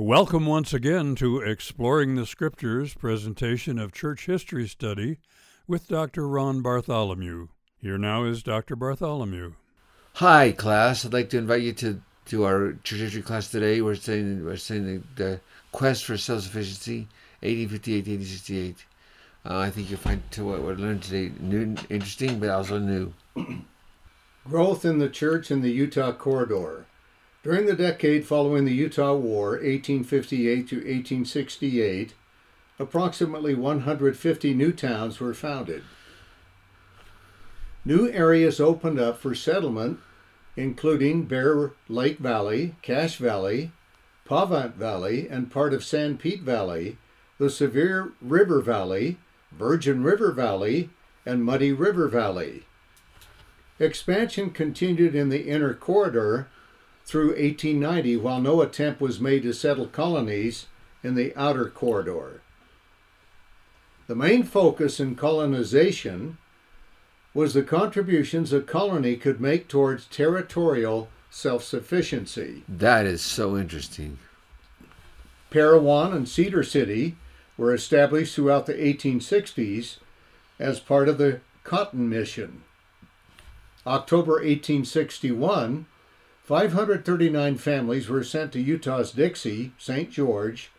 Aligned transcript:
Welcome 0.00 0.46
once 0.46 0.72
again 0.72 1.16
to 1.16 1.40
Exploring 1.40 2.14
the 2.14 2.24
Scriptures 2.24 2.94
presentation 2.94 3.80
of 3.80 3.90
Church 3.90 4.26
History 4.26 4.68
Study 4.68 5.18
with 5.66 5.88
Dr. 5.88 6.28
Ron 6.28 6.62
Bartholomew. 6.62 7.48
Here 7.78 7.98
now 7.98 8.22
is 8.22 8.44
Dr. 8.44 8.76
Bartholomew. 8.76 9.54
Hi, 10.12 10.52
class. 10.52 11.04
I'd 11.04 11.12
like 11.12 11.30
to 11.30 11.38
invite 11.38 11.62
you 11.62 11.72
to, 11.72 12.00
to 12.26 12.44
our 12.44 12.74
church 12.84 13.00
history 13.00 13.22
class 13.22 13.50
today. 13.50 13.80
We're 13.80 13.96
studying, 13.96 14.44
we're 14.44 14.54
studying 14.54 15.04
the, 15.16 15.24
the 15.24 15.40
quest 15.72 16.04
for 16.04 16.16
self 16.16 16.42
sufficiency, 16.42 17.08
1858 17.40 18.06
1868. 18.06 18.86
Uh, 19.44 19.58
I 19.58 19.70
think 19.70 19.90
you'll 19.90 19.98
find 19.98 20.22
to 20.30 20.44
what 20.44 20.62
we 20.62 20.74
learned 20.74 21.02
today 21.02 21.32
new, 21.40 21.74
interesting, 21.90 22.38
but 22.38 22.50
also 22.50 22.78
new. 22.78 23.12
Growth 24.48 24.84
in 24.84 25.00
the 25.00 25.08
church 25.08 25.50
in 25.50 25.60
the 25.60 25.72
Utah 25.72 26.12
corridor. 26.12 26.86
During 27.48 27.64
the 27.64 27.74
decade 27.74 28.26
following 28.26 28.66
the 28.66 28.74
Utah 28.74 29.14
War, 29.14 29.52
1858 29.52 30.68
to 30.68 30.76
1868, 30.76 32.12
approximately 32.78 33.54
150 33.54 34.52
new 34.52 34.70
towns 34.70 35.18
were 35.18 35.32
founded. 35.32 35.82
New 37.86 38.06
areas 38.10 38.60
opened 38.60 39.00
up 39.00 39.18
for 39.18 39.34
settlement, 39.34 39.98
including 40.56 41.22
Bear 41.22 41.72
Lake 41.88 42.18
Valley, 42.18 42.74
Cache 42.82 43.16
Valley, 43.16 43.72
Pavant 44.28 44.74
Valley, 44.74 45.26
and 45.26 45.50
part 45.50 45.72
of 45.72 45.80
Sanpete 45.80 46.42
Valley, 46.42 46.98
the 47.38 47.48
Sevier 47.48 48.12
River 48.20 48.60
Valley, 48.60 49.16
Virgin 49.52 50.02
River 50.02 50.32
Valley, 50.32 50.90
and 51.24 51.42
Muddy 51.42 51.72
River 51.72 52.08
Valley. 52.08 52.66
Expansion 53.78 54.50
continued 54.50 55.14
in 55.14 55.30
the 55.30 55.48
inner 55.48 55.72
corridor 55.72 56.48
through 57.08 57.28
1890 57.28 58.18
while 58.18 58.38
no 58.38 58.60
attempt 58.60 59.00
was 59.00 59.18
made 59.18 59.42
to 59.42 59.54
settle 59.54 59.86
colonies 59.86 60.66
in 61.02 61.14
the 61.14 61.34
outer 61.34 61.70
corridor. 61.70 62.42
The 64.08 64.14
main 64.14 64.42
focus 64.42 65.00
in 65.00 65.16
colonization 65.16 66.36
was 67.32 67.54
the 67.54 67.62
contributions 67.62 68.52
a 68.52 68.60
colony 68.60 69.16
could 69.16 69.40
make 69.40 69.68
towards 69.68 70.04
territorial 70.04 71.08
self 71.30 71.64
sufficiency. 71.64 72.62
That 72.68 73.06
is 73.06 73.22
so 73.22 73.56
interesting. 73.56 74.18
Parowan 75.50 76.12
and 76.12 76.28
Cedar 76.28 76.62
City 76.62 77.16
were 77.56 77.72
established 77.72 78.34
throughout 78.34 78.66
the 78.66 78.74
1860s 78.74 79.96
as 80.58 80.78
part 80.78 81.08
of 81.08 81.16
the 81.16 81.40
Cotton 81.64 82.10
Mission. 82.10 82.64
October 83.86 84.32
1861, 84.32 85.86
539 86.48 87.58
families 87.58 88.08
were 88.08 88.24
sent 88.24 88.52
to 88.52 88.58
Utah's 88.58 89.12
Dixie, 89.12 89.72
St. 89.76 90.10
George, 90.10 90.70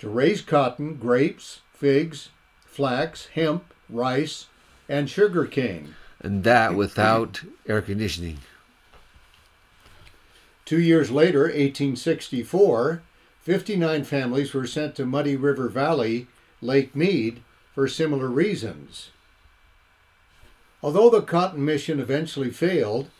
to 0.00 0.08
raise 0.08 0.42
cotton, 0.42 0.96
grapes, 0.96 1.60
figs, 1.72 2.30
flax, 2.66 3.26
hemp, 3.26 3.72
rice, 3.88 4.46
and 4.88 5.08
sugar 5.08 5.46
cane. 5.46 5.94
And 6.18 6.42
that 6.42 6.74
without 6.74 7.44
air 7.68 7.80
conditioning. 7.80 8.38
Two 10.64 10.80
years 10.80 11.12
later, 11.12 11.42
1864, 11.42 13.00
59 13.42 14.02
families 14.02 14.52
were 14.52 14.66
sent 14.66 14.96
to 14.96 15.06
Muddy 15.06 15.36
River 15.36 15.68
Valley, 15.68 16.26
Lake 16.60 16.96
Mead, 16.96 17.40
for 17.72 17.86
similar 17.86 18.26
reasons. 18.26 19.10
Although 20.82 21.08
the 21.08 21.22
cotton 21.22 21.64
mission 21.64 22.00
eventually 22.00 22.50
failed, 22.50 23.10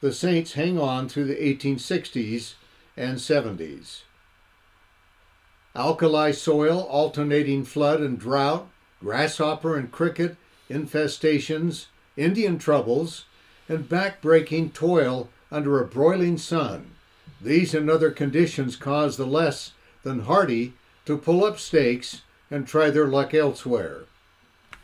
the 0.00 0.12
Saints 0.12 0.52
hang 0.52 0.78
on 0.78 1.08
through 1.08 1.24
the 1.24 1.34
1860s 1.34 2.54
and 2.96 3.18
70s. 3.18 4.02
Alkali 5.74 6.32
soil, 6.32 6.80
alternating 6.82 7.64
flood 7.64 8.00
and 8.00 8.18
drought, 8.18 8.68
grasshopper 9.00 9.76
and 9.76 9.90
cricket 9.90 10.36
infestations, 10.70 11.86
Indian 12.16 12.58
troubles, 12.58 13.24
and 13.68 13.88
back-breaking 13.88 14.70
toil 14.70 15.28
under 15.50 15.80
a 15.80 15.86
broiling 15.86 16.38
sun. 16.38 16.90
These 17.40 17.74
and 17.74 17.88
other 17.88 18.10
conditions 18.10 18.76
caused 18.76 19.18
the 19.18 19.26
less 19.26 19.72
than 20.02 20.20
hardy 20.20 20.74
to 21.06 21.16
pull 21.16 21.44
up 21.44 21.58
stakes 21.58 22.22
and 22.50 22.66
try 22.66 22.90
their 22.90 23.06
luck 23.06 23.34
elsewhere. 23.34 24.04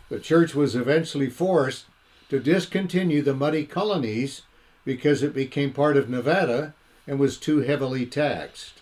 The 0.08 0.20
church 0.20 0.54
was 0.54 0.76
eventually 0.76 1.30
forced 1.30 1.86
to 2.28 2.38
discontinue 2.38 3.22
the 3.22 3.34
muddy 3.34 3.64
colonies 3.64 4.42
because 4.84 5.22
it 5.22 5.34
became 5.34 5.72
part 5.72 5.96
of 5.96 6.08
Nevada 6.08 6.74
and 7.06 7.18
was 7.18 7.38
too 7.38 7.60
heavily 7.60 8.06
taxed. 8.06 8.80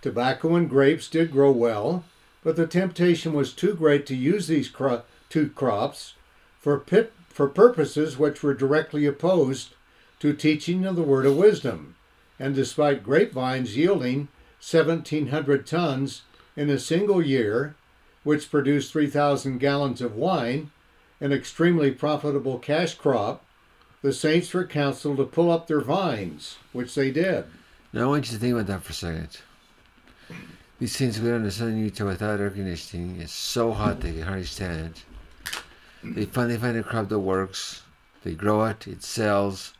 Tobacco 0.00 0.56
and 0.56 0.68
grapes 0.68 1.08
did 1.08 1.30
grow 1.30 1.50
well, 1.50 2.04
but 2.42 2.56
the 2.56 2.66
temptation 2.66 3.32
was 3.32 3.52
too 3.52 3.74
great 3.74 4.04
to 4.06 4.16
use 4.16 4.48
these 4.48 4.68
cro- 4.68 5.02
two 5.28 5.48
crops 5.50 6.14
for, 6.58 6.84
for 7.28 7.48
purposes 7.48 8.18
which 8.18 8.42
were 8.42 8.54
directly 8.54 9.06
opposed 9.06 9.74
to 10.18 10.32
teaching 10.32 10.84
of 10.84 10.96
the 10.96 11.02
word 11.02 11.24
of 11.24 11.36
wisdom. 11.36 11.94
And 12.38 12.54
despite 12.54 13.04
grapevines 13.04 13.76
yielding 13.76 14.28
1,700 14.60 15.66
tons 15.66 16.22
in 16.56 16.68
a 16.68 16.78
single 16.78 17.22
year, 17.22 17.74
which 18.24 18.50
produced 18.50 18.92
3,000 18.92 19.58
gallons 19.58 20.00
of 20.00 20.16
wine, 20.16 20.70
an 21.20 21.32
extremely 21.32 21.90
profitable 21.90 22.58
cash 22.58 22.94
crop, 22.94 23.44
the 24.02 24.12
saints 24.12 24.52
were 24.52 24.66
counseled 24.66 25.16
to 25.16 25.24
pull 25.24 25.50
up 25.50 25.66
their 25.66 25.80
vines, 25.80 26.58
which 26.72 26.94
they 26.94 27.10
did. 27.10 27.44
Now 27.92 28.02
I 28.02 28.06
want 28.06 28.26
you 28.26 28.36
to 28.36 28.40
think 28.40 28.54
about 28.54 28.66
that 28.66 28.82
for 28.82 28.90
a 28.90 28.94
second. 28.94 29.38
These 30.78 30.96
saints 30.96 31.18
go 31.18 31.30
down 31.30 31.44
to 31.44 31.50
southern 31.50 31.78
Utah 31.78 32.06
without 32.06 32.40
air 32.40 32.50
conditioning. 32.50 33.20
It's 33.20 33.32
so 33.32 33.72
hot 33.72 34.00
they 34.00 34.12
can 34.12 34.22
hardly 34.22 34.44
stand 34.44 34.86
it. 34.86 35.04
They 36.02 36.24
finally 36.24 36.58
find 36.58 36.76
a 36.76 36.82
crop 36.82 37.08
that 37.08 37.20
works. 37.20 37.82
They 38.24 38.34
grow 38.34 38.64
it, 38.64 38.88
it 38.88 39.04
sells. 39.04 39.74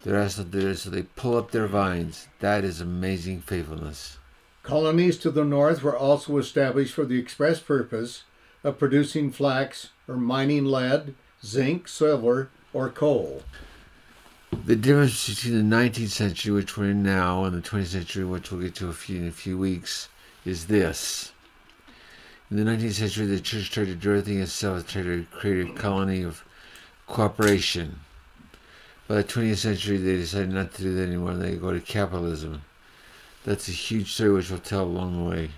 The 0.00 0.12
rest 0.12 0.38
of 0.38 0.54
it, 0.54 0.78
so 0.78 0.88
they 0.88 1.02
pull 1.02 1.36
up 1.36 1.50
their 1.50 1.66
vines. 1.66 2.28
That 2.38 2.64
is 2.64 2.80
amazing 2.80 3.42
faithfulness. 3.42 4.16
Colonies 4.62 5.18
to 5.18 5.30
the 5.30 5.44
north 5.44 5.82
were 5.82 5.96
also 5.96 6.38
established 6.38 6.94
for 6.94 7.04
the 7.04 7.18
express 7.18 7.60
purpose 7.60 8.22
of 8.64 8.78
producing 8.78 9.30
flax 9.30 9.90
or 10.06 10.16
mining 10.16 10.64
lead, 10.64 11.14
zinc, 11.44 11.88
silver, 11.88 12.50
or 12.72 12.90
coal. 12.90 13.42
The 14.64 14.76
difference 14.76 15.28
between 15.28 15.68
the 15.68 15.76
19th 15.76 16.08
century, 16.08 16.52
which 16.52 16.76
we're 16.76 16.90
in 16.90 17.02
now, 17.02 17.44
and 17.44 17.54
the 17.54 17.66
20th 17.66 17.86
century, 17.86 18.24
which 18.24 18.50
we'll 18.50 18.60
get 18.60 18.74
to 18.76 18.88
a 18.88 18.92
few, 18.92 19.18
in 19.18 19.28
a 19.28 19.32
few 19.32 19.58
weeks, 19.58 20.08
is 20.44 20.66
this. 20.66 21.32
In 22.50 22.56
the 22.56 22.70
19th 22.70 22.92
century, 22.92 23.26
the 23.26 23.40
church 23.40 23.70
tried 23.70 23.86
to 23.86 23.94
do 23.94 24.10
everything 24.10 24.40
itself, 24.40 24.86
tried 24.86 25.04
to 25.04 25.26
create 25.30 25.68
a 25.68 25.72
colony 25.74 26.22
of 26.22 26.44
cooperation. 27.06 28.00
By 29.06 29.16
the 29.16 29.24
20th 29.24 29.56
century, 29.56 29.96
they 29.98 30.16
decided 30.16 30.50
not 30.50 30.74
to 30.74 30.82
do 30.82 30.94
that 30.94 31.08
anymore, 31.08 31.32
and 31.32 31.42
they 31.42 31.56
go 31.56 31.72
to 31.72 31.80
capitalism. 31.80 32.62
That's 33.44 33.68
a 33.68 33.72
huge 33.72 34.12
story 34.12 34.32
which 34.32 34.50
we'll 34.50 34.60
tell 34.60 34.84
along 34.84 35.16
the 35.16 35.30
way. 35.30 35.50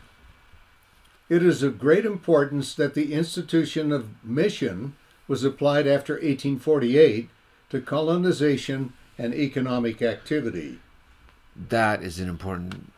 It 1.28 1.44
is 1.44 1.62
of 1.62 1.78
great 1.78 2.04
importance 2.04 2.74
that 2.74 2.94
the 2.94 3.12
institution 3.14 3.92
of 3.92 4.24
mission 4.24 4.94
was 5.30 5.44
applied 5.44 5.86
after 5.86 6.14
1848 6.14 7.30
to 7.68 7.80
colonization 7.80 8.92
and 9.16 9.32
economic 9.32 10.02
activity. 10.02 10.80
That 11.54 12.02
is 12.02 12.18
an 12.18 12.28
important 12.28 12.92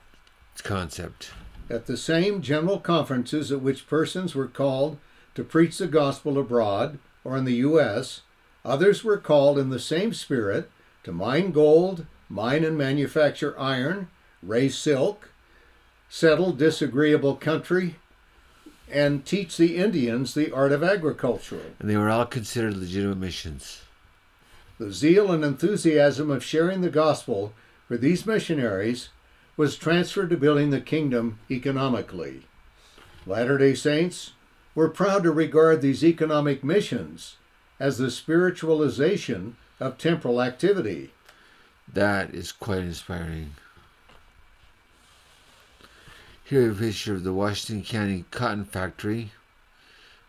concept. 0.63 1.33
At 1.69 1.85
the 1.85 1.99
same 1.99 2.41
general 2.41 2.81
conferences 2.81 3.53
at 3.53 3.61
which 3.61 3.87
persons 3.87 4.35
were 4.35 4.47
called 4.47 4.97
to 5.35 5.45
preach 5.45 5.77
the 5.77 5.87
gospel 5.87 6.39
abroad 6.39 6.99
or 7.23 7.37
in 7.37 7.45
the 7.45 7.57
U.S., 7.57 8.23
others 8.65 9.05
were 9.05 9.19
called 9.19 9.59
in 9.59 9.69
the 9.69 9.79
same 9.79 10.15
spirit 10.15 10.71
to 11.05 11.13
mine 11.13 11.53
gold, 11.53 12.07
mine 12.31 12.65
and 12.65 12.79
manufacture 12.79 13.55
iron, 13.61 14.09
raise 14.43 14.79
silk, 14.79 15.33
settle 16.09 16.53
disagreeable 16.53 17.37
country, 17.37 17.97
and 18.93 19.25
teach 19.25 19.57
the 19.57 19.77
Indians 19.77 20.35
the 20.35 20.53
art 20.53 20.73
of 20.73 20.83
agriculture. 20.83 21.73
And 21.79 21.89
they 21.89 21.97
were 21.97 22.11
all 22.11 22.27
considered 22.27 22.77
legitimate 22.77 23.19
missions. 23.19 23.83
The 24.79 24.93
zeal 24.93 25.33
and 25.33 25.45
enthusiasm 25.45 26.31
of 26.31 26.45
sharing 26.45 26.81
the 26.81 26.91
gospel 26.91 27.55
for 27.89 27.97
these 27.97 28.27
missionaries 28.27 29.09
was 29.57 29.77
transferred 29.77 30.31
to 30.31 30.37
building 30.37 30.71
the 30.71 30.81
kingdom 30.81 31.39
economically. 31.51 32.47
Latter 33.27 33.59
day 33.59 33.75
Saints 33.75 34.33
were 34.75 34.89
proud 34.89 35.23
to 35.23 35.31
regard 35.31 35.81
these 35.81 36.05
economic 36.05 36.65
missions 36.65 37.37
as 37.79 37.99
the 37.99 38.11
spiritualization 38.11 39.57
of 39.79 39.99
temporal 39.99 40.41
activity. 40.41 41.13
That 41.93 42.35
is 42.35 42.53
quite 42.53 42.79
inspiring. 42.79 43.53
Here 46.53 46.71
a 46.71 46.75
picture 46.75 47.15
of 47.15 47.25
the 47.25 47.33
Washington 47.33 47.83
County 47.83 48.27
Cotton 48.31 48.67
Factory. 48.67 49.33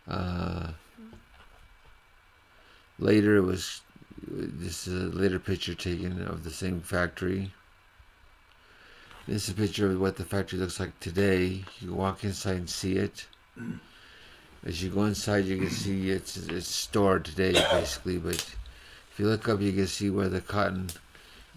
Uh, 0.08 0.68
later 2.98 3.36
it 3.36 3.42
was 3.42 3.82
this 4.26 4.88
is 4.88 5.12
a 5.12 5.14
later 5.14 5.38
picture 5.38 5.74
taken 5.74 6.22
of 6.22 6.42
the 6.42 6.50
same 6.50 6.80
factory. 6.80 7.52
This 9.28 9.48
is 9.48 9.48
a 9.50 9.54
picture 9.54 9.90
of 9.90 10.00
what 10.00 10.16
the 10.16 10.24
factory 10.24 10.58
looks 10.58 10.80
like 10.80 10.98
today. 10.98 11.62
You 11.80 11.92
walk 11.92 12.24
inside 12.24 12.56
and 12.56 12.70
see 12.70 12.96
it. 12.96 13.26
As 14.64 14.82
you 14.82 14.88
go 14.88 15.04
inside, 15.04 15.44
you 15.44 15.58
can 15.58 15.68
see 15.68 16.08
it's 16.08 16.38
it's 16.38 16.68
stored 16.68 17.26
today, 17.26 17.52
basically. 17.52 18.16
But 18.16 18.36
if 19.12 19.18
you 19.18 19.26
look 19.26 19.46
up, 19.46 19.60
you 19.60 19.74
can 19.74 19.86
see 19.86 20.08
where 20.08 20.30
the 20.30 20.40
cotton 20.40 20.88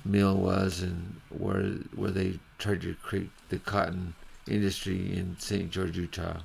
mill 0.03 0.35
was 0.35 0.81
and 0.81 1.21
where 1.29 1.63
where 1.95 2.11
they 2.11 2.41
tried 2.57 2.81
to 2.81 2.95
create 2.95 3.29
the 3.47 3.59
cotton 3.59 4.13
industry 4.47 5.17
in 5.17 5.35
St. 5.39 5.69
George, 5.69 5.97
Utah. 5.97 6.41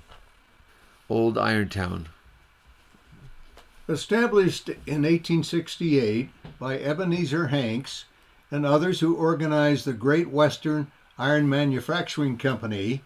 Old 1.08 1.36
Irontown. 1.36 2.06
Established 3.88 4.68
in 4.68 5.02
1868 5.02 6.30
by 6.58 6.78
Ebenezer 6.78 7.48
Hanks 7.48 8.04
and 8.50 8.64
others 8.64 9.00
who 9.00 9.16
organized 9.16 9.84
the 9.84 9.92
Great 9.92 10.30
Western 10.30 10.90
Iron 11.18 11.48
Manufacturing 11.48 12.38
Company, 12.38 13.02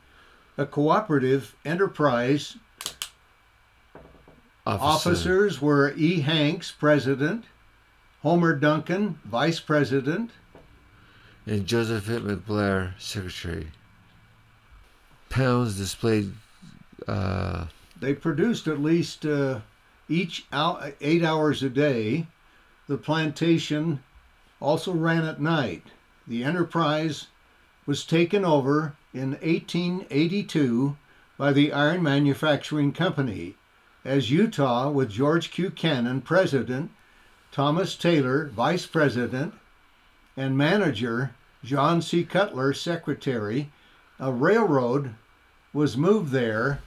a 0.58 0.66
cooperative 0.66 1.54
enterprise. 1.64 2.56
Officer. 4.66 5.10
Officers 5.10 5.62
were 5.62 5.94
E. 5.96 6.20
Hanks, 6.20 6.72
president, 6.72 7.44
Homer 8.22 8.54
Duncan, 8.54 9.20
vice 9.24 9.60
president, 9.60 10.30
and 11.46 11.66
Joseph 11.66 12.06
McBlair, 12.06 13.00
secretary. 13.00 13.68
Pounds 15.28 15.76
displayed. 15.76 16.32
Uh, 17.06 17.66
they 18.00 18.14
produced 18.14 18.68
at 18.68 18.80
least 18.80 19.24
uh, 19.26 19.60
each 20.08 20.46
hour, 20.52 20.92
eight 21.00 21.24
hours 21.24 21.62
a 21.62 21.70
day. 21.70 22.26
The 22.88 22.96
plantation 22.96 24.02
also 24.60 24.92
ran 24.92 25.24
at 25.24 25.40
night. 25.40 25.84
The 26.26 26.44
enterprise 26.44 27.26
was 27.86 28.04
taken 28.04 28.44
over 28.44 28.96
in 29.12 29.30
1882 29.32 30.96
by 31.38 31.52
the 31.52 31.72
Iron 31.72 32.02
Manufacturing 32.02 32.92
Company 32.92 33.54
as 34.04 34.30
Utah 34.30 34.88
with 34.88 35.10
George 35.10 35.50
Q. 35.50 35.70
Cannon 35.70 36.20
president, 36.20 36.90
Thomas 37.50 37.96
Taylor 37.96 38.48
vice 38.48 38.86
president, 38.86 39.54
and 40.36 40.56
manager 40.56 41.34
John 41.64 42.00
C. 42.00 42.22
Cutler 42.24 42.72
secretary. 42.72 43.72
A 44.18 44.32
railroad 44.32 45.14
was 45.74 45.98
moved 45.98 46.32
there 46.32 46.80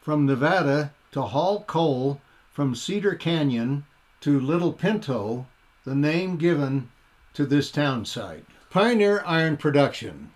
from 0.00 0.26
Nevada 0.26 0.92
to 1.12 1.22
haul 1.22 1.62
coal 1.62 2.20
from 2.50 2.74
Cedar 2.74 3.14
Canyon 3.14 3.86
to 4.22 4.40
Little 4.40 4.72
Pinto, 4.72 5.46
the 5.84 5.94
name 5.94 6.36
given 6.36 6.90
to 7.34 7.46
this 7.46 7.70
town 7.70 8.04
site. 8.04 8.44
Pioneer 8.68 9.22
iron 9.24 9.56
production. 9.56 10.32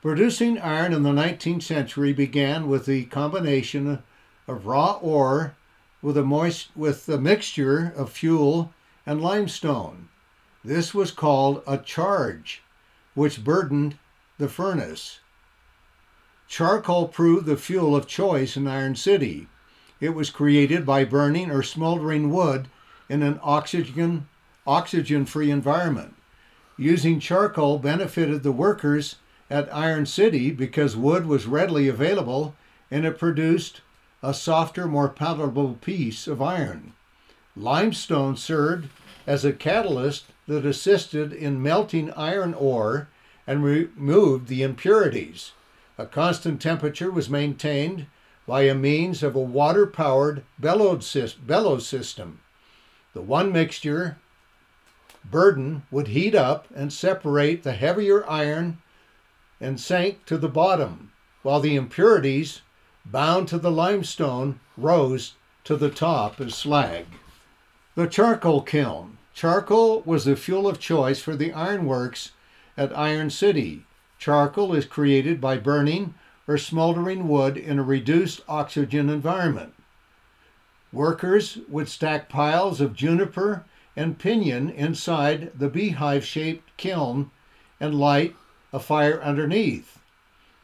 Producing 0.00 0.58
iron 0.58 0.94
in 0.94 1.02
the 1.02 1.10
19th 1.10 1.64
century 1.64 2.14
began 2.14 2.66
with 2.66 2.86
the 2.86 3.04
combination 3.04 4.02
of 4.48 4.64
raw 4.64 4.92
ore 5.02 5.54
with 6.00 6.16
a 6.16 6.24
moist 6.24 6.70
with 6.74 7.06
a 7.10 7.20
mixture 7.20 7.92
of 7.94 8.10
fuel 8.10 8.72
and 9.04 9.20
limestone. 9.20 10.08
This 10.64 10.94
was 10.94 11.10
called 11.10 11.62
a 11.66 11.76
charge, 11.76 12.62
which 13.12 13.44
burdened 13.44 13.98
the 14.38 14.48
furnace. 14.48 15.20
Charcoal 16.52 17.08
proved 17.08 17.46
the 17.46 17.56
fuel 17.56 17.96
of 17.96 18.06
choice 18.06 18.58
in 18.58 18.68
Iron 18.68 18.94
City. 18.94 19.46
It 20.02 20.10
was 20.10 20.28
created 20.28 20.84
by 20.84 21.02
burning 21.02 21.50
or 21.50 21.62
smoldering 21.62 22.30
wood 22.30 22.68
in 23.08 23.22
an 23.22 23.40
oxygen 23.42 24.28
oxygen-free 24.66 25.50
environment. 25.50 26.14
Using 26.76 27.20
charcoal 27.20 27.78
benefited 27.78 28.42
the 28.42 28.52
workers 28.52 29.16
at 29.48 29.74
Iron 29.74 30.04
City 30.04 30.50
because 30.50 30.94
wood 30.94 31.24
was 31.24 31.46
readily 31.46 31.88
available 31.88 32.54
and 32.90 33.06
it 33.06 33.18
produced 33.18 33.80
a 34.22 34.34
softer, 34.34 34.86
more 34.86 35.08
palatable 35.08 35.78
piece 35.80 36.26
of 36.26 36.42
iron. 36.42 36.92
Limestone 37.56 38.36
served 38.36 38.90
as 39.26 39.42
a 39.42 39.54
catalyst 39.54 40.26
that 40.46 40.66
assisted 40.66 41.32
in 41.32 41.62
melting 41.62 42.12
iron 42.12 42.52
ore 42.52 43.08
and 43.46 43.64
removed 43.64 44.48
the 44.48 44.62
impurities. 44.62 45.52
A 45.98 46.06
constant 46.06 46.60
temperature 46.60 47.10
was 47.10 47.28
maintained 47.28 48.06
by 48.46 48.62
a 48.62 48.74
means 48.74 49.22
of 49.22 49.34
a 49.34 49.40
water 49.40 49.86
powered 49.86 50.42
bellows 50.58 51.06
system. 51.06 52.40
The 53.12 53.20
one 53.20 53.52
mixture 53.52 54.18
burden 55.24 55.82
would 55.90 56.08
heat 56.08 56.34
up 56.34 56.66
and 56.74 56.92
separate 56.92 57.62
the 57.62 57.74
heavier 57.74 58.28
iron 58.28 58.78
and 59.60 59.80
sank 59.80 60.24
to 60.26 60.36
the 60.36 60.48
bottom, 60.48 61.12
while 61.42 61.60
the 61.60 61.76
impurities 61.76 62.62
bound 63.04 63.48
to 63.48 63.58
the 63.58 63.70
limestone 63.70 64.58
rose 64.76 65.34
to 65.64 65.76
the 65.76 65.90
top 65.90 66.40
as 66.40 66.54
slag. 66.54 67.06
The 67.94 68.06
charcoal 68.06 68.62
kiln. 68.62 69.18
Charcoal 69.34 70.02
was 70.04 70.24
the 70.24 70.36
fuel 70.36 70.66
of 70.66 70.80
choice 70.80 71.20
for 71.20 71.36
the 71.36 71.52
ironworks 71.52 72.32
at 72.76 72.96
Iron 72.96 73.30
City. 73.30 73.84
Charcoal 74.22 74.72
is 74.72 74.84
created 74.84 75.40
by 75.40 75.56
burning 75.56 76.14
or 76.46 76.56
smoldering 76.56 77.26
wood 77.26 77.56
in 77.56 77.80
a 77.80 77.82
reduced 77.82 78.40
oxygen 78.46 79.10
environment. 79.10 79.74
Workers 80.92 81.58
would 81.66 81.88
stack 81.88 82.28
piles 82.28 82.80
of 82.80 82.94
juniper 82.94 83.64
and 83.96 84.20
pinyon 84.20 84.70
inside 84.70 85.50
the 85.58 85.68
beehive 85.68 86.24
shaped 86.24 86.70
kiln 86.76 87.32
and 87.80 87.98
light 87.98 88.36
a 88.72 88.78
fire 88.78 89.20
underneath. 89.20 89.98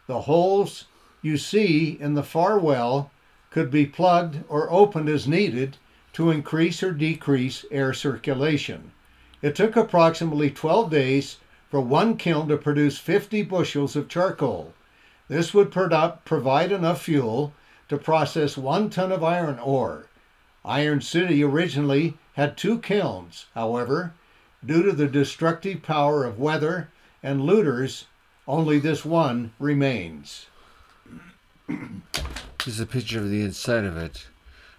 The 0.06 0.20
holes 0.20 0.84
you 1.20 1.36
see 1.36 1.98
in 1.98 2.14
the 2.14 2.22
far 2.22 2.60
well 2.60 3.10
could 3.50 3.72
be 3.72 3.86
plugged 3.86 4.44
or 4.48 4.70
opened 4.70 5.08
as 5.08 5.26
needed 5.26 5.78
to 6.12 6.30
increase 6.30 6.80
or 6.80 6.92
decrease 6.92 7.64
air 7.72 7.92
circulation. 7.92 8.92
It 9.42 9.56
took 9.56 9.74
approximately 9.74 10.48
12 10.48 10.90
days 10.92 11.38
for 11.70 11.80
one 11.80 12.16
kiln 12.16 12.48
to 12.48 12.56
produce 12.56 12.98
50 12.98 13.42
bushels 13.42 13.94
of 13.96 14.08
charcoal. 14.08 14.72
This 15.28 15.52
would 15.52 15.70
provide 15.70 16.72
enough 16.72 17.02
fuel 17.02 17.52
to 17.88 17.98
process 17.98 18.56
one 18.56 18.90
ton 18.90 19.12
of 19.12 19.22
iron 19.22 19.58
ore. 19.58 20.06
Iron 20.64 21.00
City 21.00 21.42
originally 21.44 22.16
had 22.34 22.56
two 22.56 22.78
kilns, 22.78 23.46
however, 23.54 24.12
due 24.64 24.82
to 24.82 24.92
the 24.92 25.06
destructive 25.06 25.82
power 25.82 26.24
of 26.24 26.38
weather 26.38 26.88
and 27.22 27.42
looters, 27.42 28.06
only 28.46 28.78
this 28.78 29.04
one 29.04 29.52
remains. 29.58 30.46
This 32.64 32.74
is 32.74 32.80
a 32.80 32.86
picture 32.86 33.20
of 33.20 33.30
the 33.30 33.40
inside 33.40 33.84
of 33.84 33.96
it. 33.96 34.26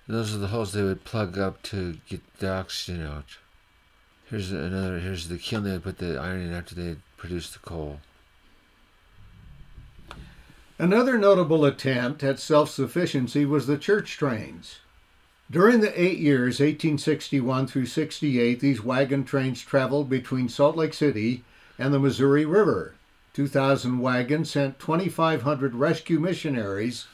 Those 0.06 0.36
are 0.36 0.38
the 0.38 0.48
holes 0.50 0.74
they 0.74 0.84
would 0.84 1.06
plug 1.06 1.40
up 1.40 1.64
to 1.64 1.98
get 2.08 2.22
the 2.38 2.52
oxygen 2.52 3.02
out. 3.04 3.38
Here's 4.30 4.52
another. 4.52 5.00
Here's 5.00 5.28
the 5.28 5.40
kiln 5.40 5.64
they 5.64 5.80
put 5.80 5.98
the 5.98 6.20
iron 6.20 6.42
in 6.42 6.54
after 6.54 6.76
they 6.76 6.98
produced 7.18 7.54
the 7.54 7.60
coal. 7.60 8.00
Another 10.78 11.18
notable 11.18 11.66
attempt 11.66 12.24
at 12.24 12.38
self 12.38 12.70
sufficiency 12.70 13.44
was 13.44 13.66
the 13.66 13.78
church 13.78 14.18
trains. 14.18 14.82
During 15.50 15.82
the 15.82 16.00
eight 16.00 16.20
years, 16.20 16.60
1861 16.60 17.66
through 17.66 17.88
68, 17.88 18.60
these 18.60 18.84
wagon 18.84 19.24
trains 19.24 19.64
traveled 19.64 20.12
between 20.12 20.48
Salt 20.48 20.78
Lake 20.78 20.94
City 20.94 21.44
and 21.80 21.92
the 21.92 21.98
Missouri 21.98 22.46
River. 22.46 22.94
2,000 23.34 23.98
wagons 23.98 24.52
sent 24.52 24.78
2,500 24.78 25.74
rescue 25.74 26.20
missionaries 26.20 27.08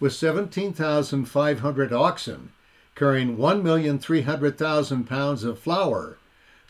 with 0.00 0.14
17,500 0.14 1.92
oxen, 1.92 2.52
carrying 2.94 3.36
1,300,000 3.36 5.06
pounds 5.06 5.44
of 5.44 5.58
flour 5.58 6.16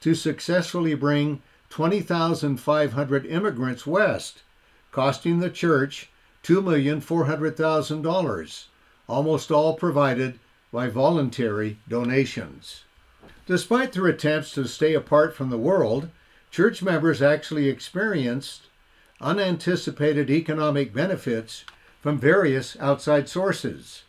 to 0.05 0.15
successfully 0.15 0.95
bring 0.95 1.43
20,500 1.71 3.25
immigrants 3.25 3.87
west, 3.87 4.43
costing 4.93 5.39
the 5.39 5.49
church 5.49 6.11
$2,400,000, 6.43 8.65
almost 9.09 9.51
all 9.51 9.73
provided 9.73 10.39
by 10.71 10.91
voluntary 10.91 11.79
donations. 11.89 12.85
Despite 13.47 13.95
their 13.95 14.07
attempts 14.07 14.53
to 14.53 14.69
stay 14.69 14.93
apart 14.93 15.35
from 15.35 15.49
the 15.49 15.57
world, 15.57 16.11
church 16.51 16.83
members 16.83 17.23
actually 17.23 17.71
experienced 17.71 18.65
unanticipated 19.23 20.29
economic 20.29 20.93
benefits 20.93 21.65
from 22.03 22.19
various 22.19 22.77
outside 22.79 23.27
sources. 23.27 24.03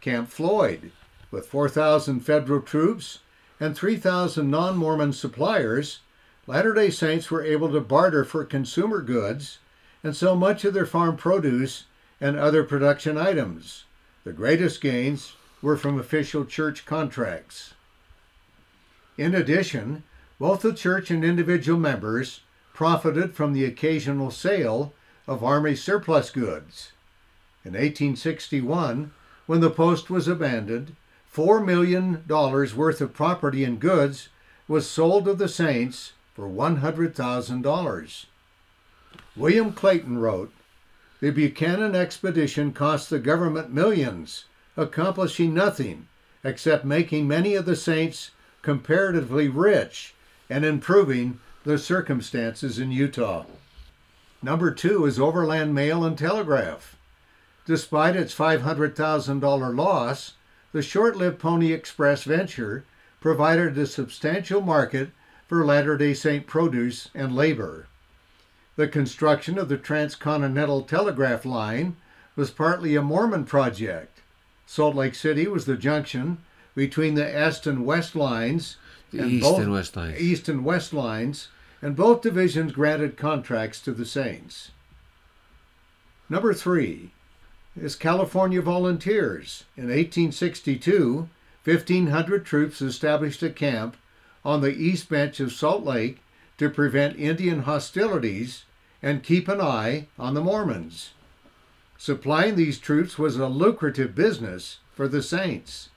Camp 0.00 0.28
Floyd, 0.28 0.90
with 1.30 1.46
4,000 1.46 2.18
federal 2.18 2.60
troops 2.60 3.20
and 3.60 3.76
3,000 3.76 4.50
non 4.50 4.76
Mormon 4.76 5.12
suppliers, 5.12 6.00
Latter 6.46 6.74
day 6.74 6.90
Saints 6.90 7.30
were 7.30 7.44
able 7.44 7.70
to 7.70 7.80
barter 7.80 8.24
for 8.24 8.44
consumer 8.44 9.00
goods 9.00 9.58
and 10.02 10.16
sell 10.16 10.34
much 10.34 10.64
of 10.64 10.74
their 10.74 10.86
farm 10.86 11.16
produce 11.16 11.84
and 12.20 12.36
other 12.36 12.64
production 12.64 13.16
items. 13.16 13.84
The 14.24 14.32
greatest 14.32 14.80
gains 14.80 15.34
were 15.60 15.76
from 15.76 15.98
official 15.98 16.44
church 16.44 16.84
contracts. 16.84 17.74
In 19.16 19.34
addition, 19.34 20.02
both 20.38 20.62
the 20.62 20.74
church 20.74 21.10
and 21.10 21.24
individual 21.24 21.78
members 21.78 22.40
profited 22.74 23.34
from 23.34 23.52
the 23.52 23.64
occasional 23.64 24.30
sale 24.30 24.92
of 25.28 25.44
Army 25.44 25.76
surplus 25.76 26.30
goods. 26.30 26.92
In 27.64 27.74
1861, 27.74 29.12
when 29.46 29.60
the 29.60 29.70
post 29.70 30.10
was 30.10 30.26
abandoned, 30.26 30.96
$4 31.34 31.64
million 31.64 32.24
worth 32.28 33.00
of 33.00 33.14
property 33.14 33.64
and 33.64 33.80
goods 33.80 34.28
was 34.68 34.88
sold 34.88 35.24
to 35.24 35.34
the 35.34 35.48
Saints 35.48 36.12
for 36.34 36.48
$100,000. 36.48 38.26
William 39.36 39.72
Clayton 39.72 40.18
wrote, 40.18 40.52
The 41.20 41.30
Buchanan 41.30 41.94
expedition 41.94 42.72
cost 42.72 43.08
the 43.08 43.18
government 43.18 43.72
millions, 43.72 44.44
accomplishing 44.76 45.54
nothing 45.54 46.08
except 46.44 46.84
making 46.84 47.28
many 47.28 47.54
of 47.54 47.64
the 47.64 47.76
Saints 47.76 48.32
comparatively 48.62 49.48
rich 49.48 50.14
and 50.50 50.64
improving 50.64 51.40
the 51.64 51.78
circumstances 51.78 52.78
in 52.78 52.90
Utah. 52.90 53.44
Number 54.42 54.70
two 54.72 55.06
is 55.06 55.20
Overland 55.20 55.74
Mail 55.74 56.04
and 56.04 56.18
Telegraph. 56.18 56.96
Despite 57.64 58.16
its 58.16 58.34
$500,000 58.34 59.76
loss, 59.76 60.34
the 60.72 60.82
short 60.82 61.16
lived 61.16 61.38
Pony 61.38 61.72
Express 61.72 62.24
venture 62.24 62.84
provided 63.20 63.76
a 63.78 63.86
substantial 63.86 64.60
market 64.60 65.10
for 65.46 65.64
Latter 65.64 65.96
day 65.96 66.14
Saint 66.14 66.46
produce 66.46 67.08
and 67.14 67.34
labor. 67.36 67.86
The 68.76 68.88
construction 68.88 69.58
of 69.58 69.68
the 69.68 69.76
transcontinental 69.76 70.82
telegraph 70.82 71.44
line 71.44 71.96
was 72.36 72.50
partly 72.50 72.96
a 72.96 73.02
Mormon 73.02 73.44
project. 73.44 74.20
Salt 74.66 74.96
Lake 74.96 75.14
City 75.14 75.46
was 75.46 75.66
the 75.66 75.76
junction 75.76 76.38
between 76.74 77.14
the 77.14 77.48
east 77.48 77.66
and 77.66 77.84
west 77.84 78.16
lines, 78.16 78.78
The 79.10 79.20
and 79.20 79.30
east 79.30 79.42
both- 79.42 79.60
and 79.60 79.72
west 79.72 79.94
lines. 79.94 80.18
east 80.18 80.48
and 80.48 80.64
west 80.64 80.94
lines, 80.94 81.48
and 81.82 81.94
both 81.94 82.22
divisions 82.22 82.72
granted 82.72 83.18
contracts 83.18 83.78
to 83.82 83.92
the 83.92 84.06
Saints. 84.06 84.70
Number 86.30 86.54
three 86.54 87.10
is 87.80 87.96
California 87.96 88.60
Volunteers. 88.60 89.64
In 89.76 89.84
1862, 89.84 91.28
1,500 91.64 92.44
troops 92.44 92.82
established 92.82 93.42
a 93.42 93.50
camp 93.50 93.96
on 94.44 94.60
the 94.60 94.74
east 94.74 95.08
bench 95.08 95.40
of 95.40 95.52
Salt 95.52 95.82
Lake 95.82 96.20
to 96.58 96.68
prevent 96.68 97.18
Indian 97.18 97.62
hostilities 97.62 98.64
and 99.02 99.22
keep 99.22 99.48
an 99.48 99.60
eye 99.60 100.06
on 100.18 100.34
the 100.34 100.42
Mormons. 100.42 101.14
Supplying 101.96 102.56
these 102.56 102.78
troops 102.78 103.18
was 103.18 103.36
a 103.36 103.46
lucrative 103.46 104.14
business 104.14 104.78
for 104.92 105.08
the 105.08 105.22
Saints. 105.22 105.88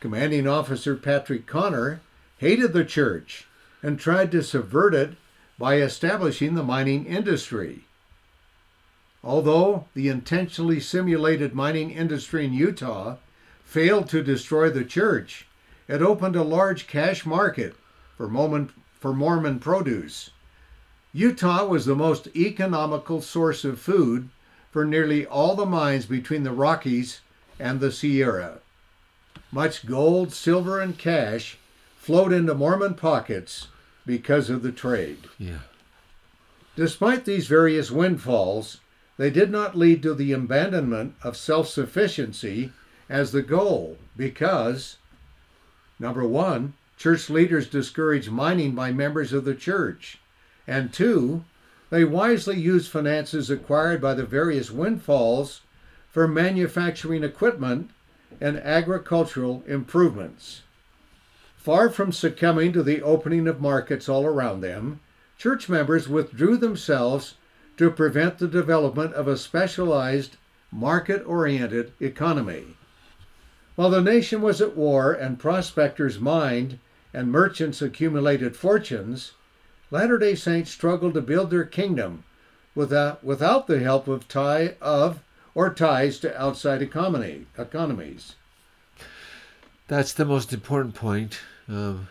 Commanding 0.00 0.48
Officer 0.48 0.96
Patrick 0.96 1.46
Connor 1.46 2.00
hated 2.38 2.72
the 2.72 2.84
church 2.84 3.46
and 3.82 3.98
tried 3.98 4.32
to 4.32 4.42
subvert 4.42 4.94
it 4.94 5.16
by 5.58 5.76
establishing 5.76 6.54
the 6.54 6.62
mining 6.62 7.06
industry. 7.06 7.84
Although 9.26 9.88
the 9.94 10.08
intentionally 10.08 10.78
simulated 10.78 11.52
mining 11.52 11.90
industry 11.90 12.44
in 12.44 12.52
Utah 12.52 13.16
failed 13.64 14.08
to 14.10 14.22
destroy 14.22 14.70
the 14.70 14.84
church, 14.84 15.48
it 15.88 16.00
opened 16.00 16.36
a 16.36 16.44
large 16.44 16.86
cash 16.86 17.26
market 17.26 17.74
for 18.16 18.28
Mormon, 18.28 18.70
for 19.00 19.12
Mormon 19.12 19.58
produce. 19.58 20.30
Utah 21.12 21.66
was 21.66 21.86
the 21.86 21.96
most 21.96 22.28
economical 22.36 23.20
source 23.20 23.64
of 23.64 23.80
food 23.80 24.28
for 24.70 24.84
nearly 24.84 25.26
all 25.26 25.56
the 25.56 25.66
mines 25.66 26.06
between 26.06 26.44
the 26.44 26.52
Rockies 26.52 27.20
and 27.58 27.80
the 27.80 27.90
Sierra. 27.90 28.60
Much 29.50 29.86
gold, 29.86 30.32
silver, 30.32 30.80
and 30.80 30.98
cash 30.98 31.58
flowed 31.96 32.32
into 32.32 32.54
Mormon 32.54 32.94
pockets 32.94 33.66
because 34.06 34.48
of 34.48 34.62
the 34.62 34.70
trade. 34.70 35.24
Yeah. 35.36 35.66
Despite 36.76 37.24
these 37.24 37.48
various 37.48 37.90
windfalls, 37.90 38.78
they 39.18 39.30
did 39.30 39.50
not 39.50 39.76
lead 39.76 40.02
to 40.02 40.14
the 40.14 40.32
abandonment 40.32 41.14
of 41.22 41.36
self 41.36 41.68
sufficiency 41.68 42.72
as 43.08 43.32
the 43.32 43.42
goal 43.42 43.96
because, 44.16 44.98
number 45.98 46.26
one, 46.26 46.74
church 46.96 47.30
leaders 47.30 47.68
discouraged 47.68 48.30
mining 48.30 48.74
by 48.74 48.92
members 48.92 49.32
of 49.32 49.44
the 49.44 49.54
church, 49.54 50.18
and 50.66 50.92
two, 50.92 51.44
they 51.90 52.04
wisely 52.04 52.58
used 52.58 52.90
finances 52.90 53.48
acquired 53.48 54.00
by 54.00 54.12
the 54.12 54.26
various 54.26 54.70
windfalls 54.70 55.60
for 56.10 56.26
manufacturing 56.26 57.22
equipment 57.22 57.90
and 58.40 58.58
agricultural 58.58 59.62
improvements. 59.66 60.62
Far 61.56 61.90
from 61.90 62.12
succumbing 62.12 62.72
to 62.72 62.82
the 62.82 63.02
opening 63.02 63.46
of 63.46 63.60
markets 63.60 64.08
all 64.08 64.24
around 64.24 64.60
them, 64.60 65.00
church 65.38 65.68
members 65.68 66.08
withdrew 66.08 66.56
themselves 66.56 67.34
to 67.76 67.90
prevent 67.90 68.38
the 68.38 68.48
development 68.48 69.14
of 69.14 69.28
a 69.28 69.36
specialized, 69.36 70.36
market 70.70 71.22
oriented 71.26 71.92
economy. 72.00 72.64
While 73.74 73.90
the 73.90 74.00
nation 74.00 74.40
was 74.40 74.60
at 74.60 74.76
war 74.76 75.12
and 75.12 75.38
prospectors 75.38 76.18
mined 76.18 76.78
and 77.12 77.30
merchants 77.30 77.82
accumulated 77.82 78.56
fortunes, 78.56 79.32
Latter 79.90 80.18
day 80.18 80.34
Saints 80.34 80.70
struggled 80.70 81.14
to 81.14 81.20
build 81.20 81.50
their 81.50 81.64
kingdom 81.64 82.24
without, 82.74 83.22
without 83.22 83.66
the 83.66 83.78
help 83.78 84.08
of 84.08 84.26
tie 84.26 84.74
of 84.80 85.22
or 85.54 85.72
ties 85.72 86.18
to 86.20 86.40
outside 86.40 86.82
economy, 86.82 87.46
economies. 87.56 88.34
That's 89.88 90.12
the 90.12 90.24
most 90.24 90.52
important 90.52 90.94
point. 90.94 91.38
Um, 91.68 92.08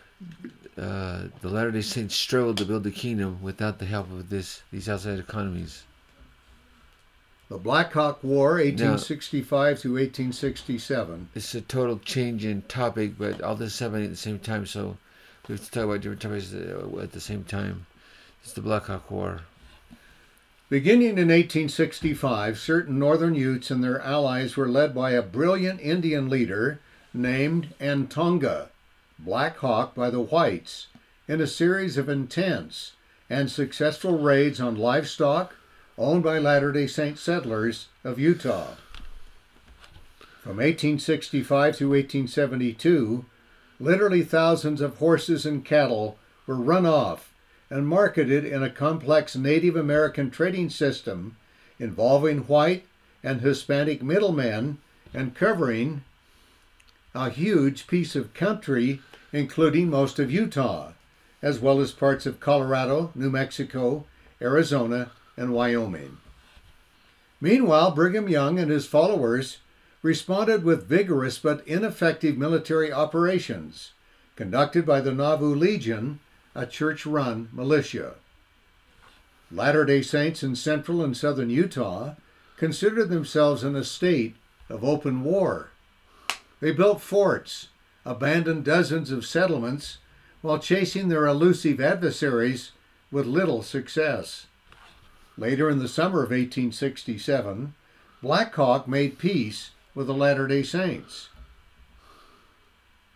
uh, 0.78 1.22
the 1.40 1.48
Latter 1.48 1.70
Day 1.70 1.80
Saints 1.80 2.14
struggled 2.14 2.58
to 2.58 2.64
build 2.64 2.84
the 2.84 2.90
kingdom 2.90 3.42
without 3.42 3.78
the 3.78 3.86
help 3.86 4.10
of 4.10 4.28
this 4.28 4.62
these 4.70 4.88
outside 4.88 5.18
economies. 5.18 5.84
The 7.48 7.58
Black 7.58 7.92
Hawk 7.92 8.24
War, 8.24 8.54
1865 8.54 9.80
to 9.82 9.92
1867. 9.92 11.28
It's 11.34 11.54
a 11.54 11.60
total 11.60 12.00
change 12.00 12.44
in 12.44 12.62
topic, 12.62 13.12
but 13.16 13.40
all 13.40 13.54
this 13.54 13.74
is 13.74 13.78
happening 13.78 14.04
at 14.04 14.10
the 14.10 14.16
same 14.16 14.40
time, 14.40 14.66
so 14.66 14.96
we 15.46 15.54
have 15.54 15.64
to 15.64 15.70
talk 15.70 15.84
about 15.84 16.00
different 16.00 16.22
topics 16.22 16.52
uh, 16.52 16.98
at 17.00 17.12
the 17.12 17.20
same 17.20 17.44
time. 17.44 17.86
It's 18.42 18.52
the 18.52 18.62
Black 18.62 18.86
Hawk 18.86 19.10
War. 19.12 19.42
Beginning 20.68 21.10
in 21.10 21.28
1865, 21.28 22.58
certain 22.58 22.98
Northern 22.98 23.36
Utes 23.36 23.70
and 23.70 23.84
their 23.84 24.00
allies 24.00 24.56
were 24.56 24.68
led 24.68 24.92
by 24.92 25.12
a 25.12 25.22
brilliant 25.22 25.80
Indian 25.80 26.28
leader 26.28 26.80
named 27.14 27.72
Antonga, 27.80 28.70
Black 29.18 29.56
Hawk 29.58 29.94
by 29.94 30.10
the 30.10 30.20
whites, 30.20 30.88
in 31.26 31.40
a 31.40 31.46
series 31.46 31.96
of 31.96 32.08
intense 32.08 32.92
and 33.28 33.50
successful 33.50 34.18
raids 34.18 34.60
on 34.60 34.76
livestock 34.76 35.54
owned 35.98 36.22
by 36.22 36.38
Latter 36.38 36.70
day 36.72 36.86
Saint 36.86 37.18
settlers 37.18 37.88
of 38.04 38.18
Utah. 38.18 38.74
From 40.42 40.58
1865 40.58 41.76
to 41.78 41.88
1872, 41.88 43.24
literally 43.80 44.22
thousands 44.22 44.80
of 44.80 44.98
horses 44.98 45.44
and 45.44 45.64
cattle 45.64 46.18
were 46.46 46.54
run 46.54 46.86
off 46.86 47.32
and 47.68 47.88
marketed 47.88 48.44
in 48.44 48.62
a 48.62 48.70
complex 48.70 49.34
Native 49.34 49.74
American 49.74 50.30
trading 50.30 50.70
system 50.70 51.36
involving 51.78 52.40
white 52.40 52.86
and 53.22 53.40
Hispanic 53.40 54.02
middlemen 54.02 54.78
and 55.12 55.34
covering 55.34 56.04
a 57.16 57.30
huge 57.30 57.86
piece 57.86 58.14
of 58.14 58.34
country, 58.34 59.00
including 59.32 59.90
most 59.90 60.18
of 60.18 60.30
Utah, 60.30 60.92
as 61.42 61.58
well 61.58 61.80
as 61.80 61.92
parts 61.92 62.26
of 62.26 62.40
Colorado, 62.40 63.10
New 63.14 63.30
Mexico, 63.30 64.04
Arizona, 64.40 65.10
and 65.36 65.52
Wyoming. 65.52 66.18
Meanwhile, 67.40 67.90
Brigham 67.92 68.28
Young 68.28 68.58
and 68.58 68.70
his 68.70 68.86
followers 68.86 69.58
responded 70.02 70.62
with 70.62 70.86
vigorous 70.86 71.38
but 71.38 71.66
ineffective 71.66 72.38
military 72.38 72.92
operations 72.92 73.92
conducted 74.36 74.84
by 74.84 75.00
the 75.00 75.12
Nauvoo 75.12 75.54
Legion, 75.54 76.20
a 76.54 76.66
church 76.66 77.06
run 77.06 77.48
militia. 77.52 78.14
Latter 79.50 79.84
day 79.84 80.02
Saints 80.02 80.42
in 80.42 80.54
central 80.54 81.02
and 81.02 81.16
southern 81.16 81.50
Utah 81.50 82.14
considered 82.56 83.08
themselves 83.08 83.64
in 83.64 83.74
a 83.74 83.84
state 83.84 84.36
of 84.68 84.84
open 84.84 85.24
war. 85.24 85.70
They 86.60 86.72
built 86.72 87.00
forts, 87.00 87.68
abandoned 88.04 88.64
dozens 88.64 89.10
of 89.10 89.26
settlements, 89.26 89.98
while 90.40 90.58
chasing 90.58 91.08
their 91.08 91.26
elusive 91.26 91.80
adversaries 91.80 92.72
with 93.10 93.26
little 93.26 93.62
success. 93.62 94.46
Later 95.38 95.68
in 95.68 95.78
the 95.78 95.88
summer 95.88 96.22
of 96.22 96.30
1867, 96.30 97.74
Black 98.22 98.54
Hawk 98.54 98.88
made 98.88 99.18
peace 99.18 99.70
with 99.94 100.06
the 100.06 100.14
Latter 100.14 100.46
day 100.46 100.62
Saints. 100.62 101.28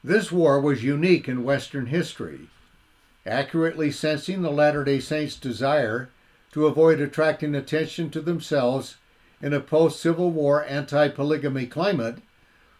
This 0.04 0.32
war 0.32 0.61
was 0.61 0.82
unique 0.82 1.28
in 1.28 1.44
Western 1.44 1.87
history, 1.87 2.49
accurately 3.26 3.90
sensing 3.90 4.42
the 4.42 4.50
Latter 4.50 4.85
day 4.85 5.00
Saints' 5.00 5.37
desire 5.37 6.11
to 6.52 6.66
avoid 6.66 7.00
attracting 7.00 7.54
attention 7.54 8.11
to 8.11 8.20
themselves 8.20 8.97
in 9.42 9.52
a 9.52 9.61
post 9.61 10.00
Civil 10.00 10.30
War 10.30 10.64
anti 10.64 11.09
polygamy 11.09 11.66
climate. 11.66 12.18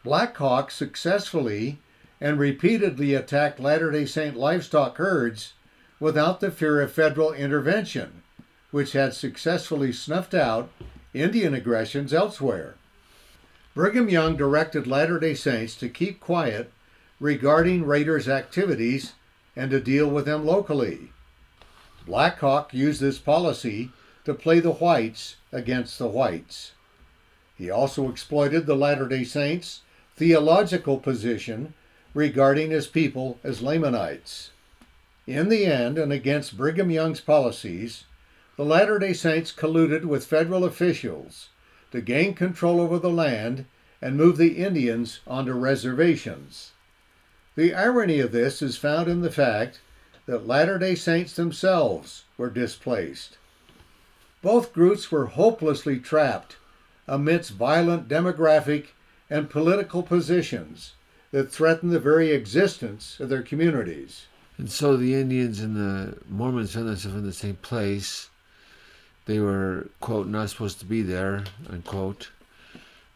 Black 0.03 0.35
Hawk 0.39 0.71
successfully 0.71 1.79
and 2.23 2.39
repeatedly 2.39 3.13
attacked 3.13 3.61
Latter 3.61 3.91
day 3.91 4.07
Saint 4.07 4.35
livestock 4.35 4.97
herds 4.97 5.53
without 5.99 6.41
the 6.41 6.51
fear 6.51 6.81
of 6.81 6.91
federal 6.91 7.35
intervention, 7.35 8.23
which 8.71 8.93
had 8.93 9.13
successfully 9.13 9.93
snuffed 9.93 10.33
out 10.33 10.71
Indian 11.13 11.53
aggressions 11.53 12.15
elsewhere. 12.15 12.77
Brigham 13.75 14.09
Young 14.09 14.37
directed 14.37 14.87
Latter 14.87 15.21
day 15.21 15.35
Saints 15.35 15.77
to 15.77 15.91
keep 15.91 16.19
quiet 16.19 16.73
regarding 17.21 17.85
Raiders' 17.85 18.29
activities 18.29 19.13
and 19.55 19.71
to 19.71 19.81
deal 19.81 20.09
with 20.09 20.25
them 20.25 20.47
locally. 20.47 21.13
Black 22.07 22.39
Hawk 22.39 22.73
used 22.73 23.03
this 23.03 23.19
policy 23.19 23.91
to 24.25 24.33
play 24.33 24.61
the 24.61 24.73
whites 24.73 25.37
against 25.53 25.99
the 25.99 26.09
whites. 26.09 26.73
He 27.55 27.69
also 27.69 28.09
exploited 28.09 28.65
the 28.65 28.75
Latter 28.75 29.07
day 29.07 29.25
Saints' 29.25 29.83
theological 30.21 30.99
position 30.99 31.73
regarding 32.13 32.71
his 32.71 32.87
people 32.87 33.39
as 33.43 33.63
Lamanites. 33.63 34.51
In 35.27 35.49
the 35.49 35.65
end, 35.65 35.97
and 35.97 36.13
against 36.13 36.59
Brigham 36.59 36.91
Young's 36.91 37.23
policies, 37.23 38.05
the 38.59 38.65
Latter 38.67 38.99
day 38.99 39.15
Saints 39.15 39.51
colluded 39.51 40.05
with 40.05 40.27
federal 40.27 40.67
officials 40.67 41.49
to 41.91 42.03
gain 42.03 42.35
control 42.35 42.83
over 42.83 42.99
the 42.99 43.09
land 43.09 43.65
and 44.03 44.15
move 44.15 44.37
the 44.37 44.59
Indians 44.59 45.21
onto 45.27 45.55
reservations. 45.55 46.73
The 47.57 47.73
irony 47.73 48.21
of 48.21 48.31
this 48.31 48.61
is 48.61 48.77
found 48.77 49.09
in 49.09 49.23
the 49.23 49.33
fact 49.33 49.81
that 50.27 50.47
Latter 50.47 50.79
day 50.79 50.97
Saints 50.97 51.35
themselves 51.35 52.25
were 52.37 52.51
displaced. 52.51 53.39
Both 54.43 54.75
groups 54.75 55.11
were 55.11 55.29
hopelessly 55.29 55.99
trapped 55.99 56.59
amidst 57.09 57.53
violent 57.53 58.07
demographic 58.07 58.89
and 59.31 59.49
political 59.49 60.03
positions 60.03 60.93
that 61.31 61.53
threatened 61.53 61.93
the 61.93 62.01
very 62.01 62.33
existence 62.33 63.19
of 63.21 63.29
their 63.29 63.43
communities. 63.43 64.27
And 64.59 64.71
so 64.71 64.97
the 64.97 65.15
Indians 65.15 65.61
and 65.61 65.77
the 65.77 66.19
Mormons 66.29 66.75
found 66.75 66.89
themselves 66.89 67.17
in 67.17 67.25
the 67.25 67.33
same 67.33 67.57
place. 67.57 68.29
They 69.27 69.39
were, 69.39 69.89
quote, 70.01 70.27
not 70.27 70.51
supposed 70.51 70.81
to 70.81 70.85
be 70.85 71.03
there, 71.03 71.45
unquote. 71.69 72.31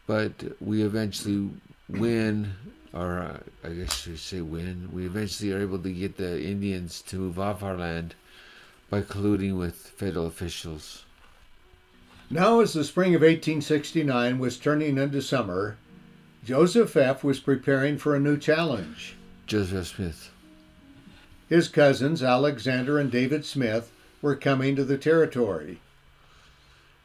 But 0.07 0.31
we 0.61 0.81
eventually 0.81 1.49
win, 1.89 2.53
or 2.93 3.19
uh, 3.19 3.37
I 3.63 3.73
guess 3.73 4.07
you 4.07 4.15
say 4.15 4.41
win. 4.41 4.89
We 4.93 5.05
eventually 5.05 5.51
are 5.51 5.61
able 5.61 5.79
to 5.79 5.91
get 5.91 6.17
the 6.17 6.41
Indians 6.41 7.01
to 7.07 7.17
move 7.17 7.37
off 7.37 7.61
our 7.61 7.77
land 7.77 8.15
by 8.89 9.01
colluding 9.01 9.57
with 9.57 9.75
federal 9.75 10.27
officials. 10.27 11.03
Now, 12.29 12.59
as 12.61 12.73
the 12.73 12.83
spring 12.83 13.13
of 13.13 13.21
1869 13.21 14.39
was 14.39 14.57
turning 14.57 14.97
into 14.97 15.21
summer, 15.21 15.77
Joseph 16.45 16.95
F. 16.95 17.23
was 17.23 17.39
preparing 17.39 17.97
for 17.97 18.15
a 18.15 18.19
new 18.19 18.37
challenge. 18.37 19.15
Joseph 19.47 19.87
Smith. 19.87 20.29
His 21.49 21.67
cousins, 21.67 22.21
Alexander 22.21 22.99
and 22.99 23.11
David 23.11 23.43
Smith, 23.43 23.91
were 24.21 24.35
coming 24.35 24.75
to 24.75 24.83
the 24.83 24.99
territory. 24.99 25.79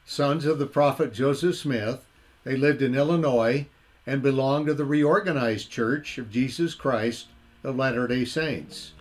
Sons 0.04 0.44
of 0.44 0.58
the 0.58 0.66
prophet 0.66 1.14
Joseph 1.14 1.56
Smith, 1.56 2.04
they 2.44 2.54
lived 2.54 2.82
in 2.82 2.94
Illinois 2.94 3.64
and 4.06 4.20
belonged 4.20 4.66
to 4.66 4.74
the 4.74 4.84
reorganized 4.84 5.70
Church 5.70 6.18
of 6.18 6.30
Jesus 6.30 6.74
Christ 6.74 7.28
of 7.64 7.76
Latter 7.76 8.06
day 8.06 8.26
Saints. 8.26 8.92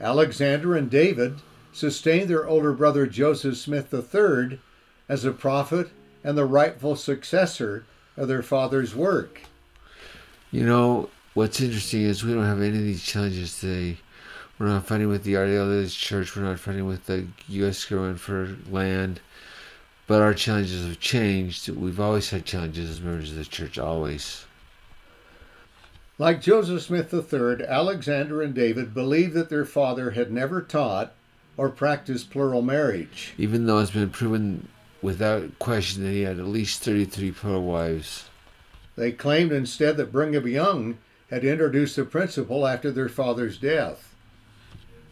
Alexander 0.00 0.76
and 0.76 0.88
David 0.88 1.40
sustained 1.72 2.30
their 2.30 2.46
older 2.46 2.72
brother 2.72 3.04
Joseph 3.04 3.56
Smith 3.56 3.92
III 3.92 4.60
as 5.08 5.24
a 5.24 5.32
prophet 5.32 5.90
and 6.22 6.38
the 6.38 6.44
rightful 6.44 6.94
successor 6.94 7.84
of 8.16 8.28
their 8.28 8.44
father's 8.44 8.94
work. 8.94 9.42
You 10.50 10.64
know, 10.64 11.10
what's 11.34 11.60
interesting 11.60 12.02
is 12.02 12.24
we 12.24 12.32
don't 12.32 12.44
have 12.44 12.62
any 12.62 12.78
of 12.78 12.84
these 12.84 13.04
challenges 13.04 13.58
today. 13.58 13.98
We're 14.58 14.68
not 14.68 14.86
fighting 14.86 15.08
with 15.08 15.24
the 15.24 15.34
RDLS 15.34 15.96
Church. 15.98 16.34
We're 16.34 16.42
not 16.42 16.58
fighting 16.58 16.86
with 16.86 17.06
the 17.06 17.26
U.S. 17.48 17.84
government 17.84 18.20
for 18.20 18.56
land. 18.70 19.20
But 20.06 20.22
our 20.22 20.34
challenges 20.34 20.86
have 20.86 21.00
changed. 21.00 21.68
We've 21.68 22.00
always 22.00 22.30
had 22.30 22.44
challenges 22.44 22.88
as 22.88 23.00
members 23.00 23.32
of 23.32 23.36
the 23.36 23.44
church, 23.44 23.76
always. 23.76 24.46
Like 26.18 26.40
Joseph 26.40 26.82
Smith 26.82 27.12
III, 27.12 27.66
Alexander 27.66 28.40
and 28.40 28.54
David 28.54 28.94
believed 28.94 29.34
that 29.34 29.50
their 29.50 29.66
father 29.66 30.12
had 30.12 30.32
never 30.32 30.62
taught 30.62 31.12
or 31.56 31.68
practiced 31.68 32.30
plural 32.30 32.62
marriage. 32.62 33.34
Even 33.36 33.66
though 33.66 33.78
it's 33.80 33.90
been 33.90 34.10
proven 34.10 34.68
without 35.02 35.58
question 35.58 36.04
that 36.04 36.12
he 36.12 36.22
had 36.22 36.38
at 36.38 36.46
least 36.46 36.82
33 36.82 37.32
plural 37.32 37.62
wives. 37.62 38.30
They 38.96 39.12
claimed 39.12 39.52
instead 39.52 39.96
that 39.98 40.10
Brigham 40.10 40.48
Young 40.48 40.98
had 41.30 41.44
introduced 41.44 41.96
the 41.96 42.04
principle 42.04 42.66
after 42.66 42.90
their 42.90 43.08
father's 43.08 43.58
death. 43.58 44.14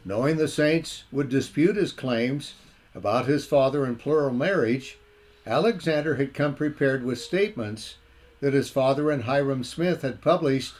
Knowing 0.05 0.37
the 0.37 0.49
saints 0.49 1.05
would 1.13 1.29
dispute 1.29 1.77
his 1.77 1.93
claims 1.93 2.55
about 2.95 3.27
his 3.27 3.47
father 3.47 3.85
and 3.85 3.99
plural 3.99 4.33
marriage, 4.33 4.99
Alexander 5.47 6.17
had 6.17 6.35
come 6.35 6.55
prepared 6.55 7.05
with 7.05 7.19
statements 7.21 7.97
that 8.41 8.55
his 8.55 8.71
father 8.71 9.11
and 9.11 9.25
Hyrum 9.25 9.65
Smith 9.65 10.03
had 10.03 10.21
published 10.21 10.75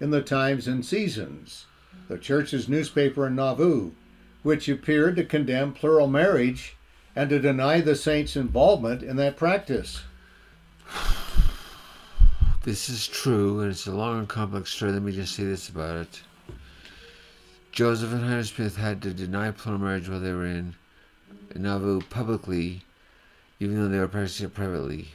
in 0.00 0.10
the 0.10 0.22
Times 0.22 0.66
and 0.66 0.84
Seasons, 0.84 1.66
the 2.08 2.18
church's 2.18 2.68
newspaper 2.68 3.26
in 3.26 3.36
Nauvoo, 3.36 3.92
which 4.42 4.68
appeared 4.68 5.16
to 5.16 5.24
condemn 5.24 5.72
plural 5.72 6.06
marriage 6.06 6.76
and 7.14 7.30
to 7.30 7.38
deny 7.38 7.80
the 7.80 7.96
saints' 7.96 8.36
involvement 8.36 9.02
in 9.02 9.16
that 9.16 9.36
practice. 9.36 10.02
This 12.62 12.90
is 12.90 13.08
true, 13.08 13.60
and 13.60 13.70
it's 13.70 13.86
a 13.86 13.90
long 13.90 14.18
and 14.18 14.28
complex 14.28 14.70
story. 14.70 14.92
Let 14.92 15.00
me 15.00 15.12
just 15.12 15.34
say 15.34 15.44
this 15.44 15.70
about 15.70 15.96
it. 15.96 16.20
Joseph 17.72 18.12
and 18.12 18.22
Hyrum 18.22 18.44
Smith 18.44 18.76
had 18.76 19.00
to 19.00 19.14
deny 19.14 19.50
plural 19.50 19.80
marriage 19.80 20.10
while 20.10 20.20
they 20.20 20.34
were 20.34 20.44
in 20.44 20.74
Nauvoo 21.54 22.02
publicly, 22.10 22.82
even 23.60 23.76
though 23.76 23.88
they 23.88 23.98
were 23.98 24.08
practicing 24.08 24.48
it 24.48 24.54
privately. 24.54 25.14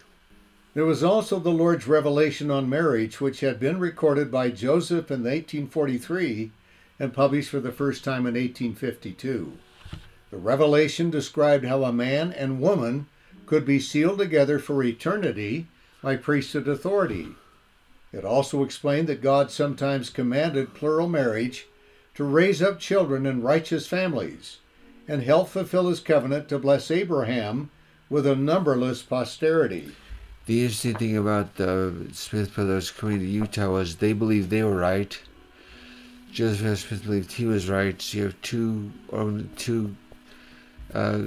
There 0.73 0.86
was 0.86 1.03
also 1.03 1.38
the 1.38 1.51
Lord's 1.51 1.88
revelation 1.88 2.49
on 2.49 2.67
marriage, 2.67 3.21
which 3.21 3.41
had 3.41 3.60
been 3.60 3.79
recorded 3.79 4.31
by 4.31 4.49
Joseph 4.49 5.12
in 5.12 5.21
1843 5.21 6.51
and 6.99 7.13
published 7.13 7.51
for 7.51 7.60
the 7.60 7.71
first 7.71 8.03
time 8.03 8.25
in 8.25 8.34
1852. 8.34 9.53
The 10.31 10.38
revelation 10.38 11.12
described 11.12 11.65
how 11.65 11.84
a 11.84 11.93
man 11.93 12.34
and 12.34 12.60
woman 12.60 13.05
could 13.45 13.65
be 13.65 13.79
sealed 13.79 14.17
together 14.17 14.58
for 14.58 14.81
eternity 14.81 15.67
by 16.05 16.15
priesthood 16.15 16.67
authority. 16.67 17.29
It 18.13 18.23
also 18.23 18.63
explained 18.63 19.07
that 19.07 19.23
God 19.23 19.49
sometimes 19.49 20.11
commanded 20.11 20.75
plural 20.75 21.09
marriage 21.09 21.65
to 22.13 22.23
raise 22.23 22.61
up 22.61 22.79
children 22.79 23.25
in 23.25 23.41
righteous 23.41 23.87
families 23.87 24.59
and 25.07 25.23
help 25.23 25.49
fulfill 25.49 25.87
his 25.87 25.99
covenant 25.99 26.47
to 26.49 26.59
bless 26.59 26.91
Abraham 26.91 27.71
with 28.07 28.27
a 28.27 28.35
numberless 28.35 29.01
posterity. 29.01 29.93
The 30.45 30.61
interesting 30.61 30.95
thing 30.95 31.17
about 31.17 31.55
the 31.55 32.09
Smith 32.13 32.53
brothers 32.53 32.91
coming 32.91 33.17
to 33.17 33.25
Utah 33.25 33.71
was 33.71 33.95
they 33.95 34.13
believed 34.13 34.51
they 34.51 34.61
were 34.61 34.77
right. 34.77 35.19
Joseph 36.31 36.81
Smith 36.81 37.03
believed 37.03 37.31
he 37.31 37.45
was 37.45 37.67
right. 37.67 37.99
So 37.99 38.17
you 38.19 38.23
have 38.25 38.41
two 38.43 38.91
or 39.07 39.41
two 39.57 39.95
uh, 40.93 41.21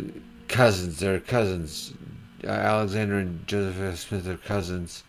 cousins. 0.46 1.00
They're 1.00 1.18
cousins. 1.18 1.94
Uh, 2.44 2.50
Alexander 2.50 3.18
and 3.18 3.46
Joseph 3.46 3.80
F. 3.80 3.98
Smith 3.98 4.28
are 4.28 4.36
cousins, 4.36 5.02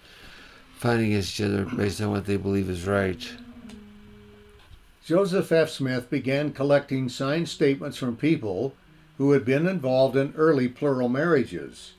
fighting 0.75 1.07
against 1.07 1.39
each 1.39 1.45
other 1.45 1.65
based 1.65 2.01
on 2.01 2.11
what 2.11 2.25
they 2.25 2.37
believe 2.37 2.69
is 2.69 2.87
right. 2.87 3.31
Joseph 5.05 5.51
F. 5.51 5.69
Smith 5.69 6.09
began 6.09 6.51
collecting 6.51 7.07
signed 7.07 7.49
statements 7.49 7.97
from 7.97 8.15
people 8.15 8.73
who 9.17 9.31
had 9.31 9.45
been 9.45 9.67
involved 9.67 10.15
in 10.15 10.33
early 10.35 10.67
plural 10.67 11.09
marriages. 11.09 11.93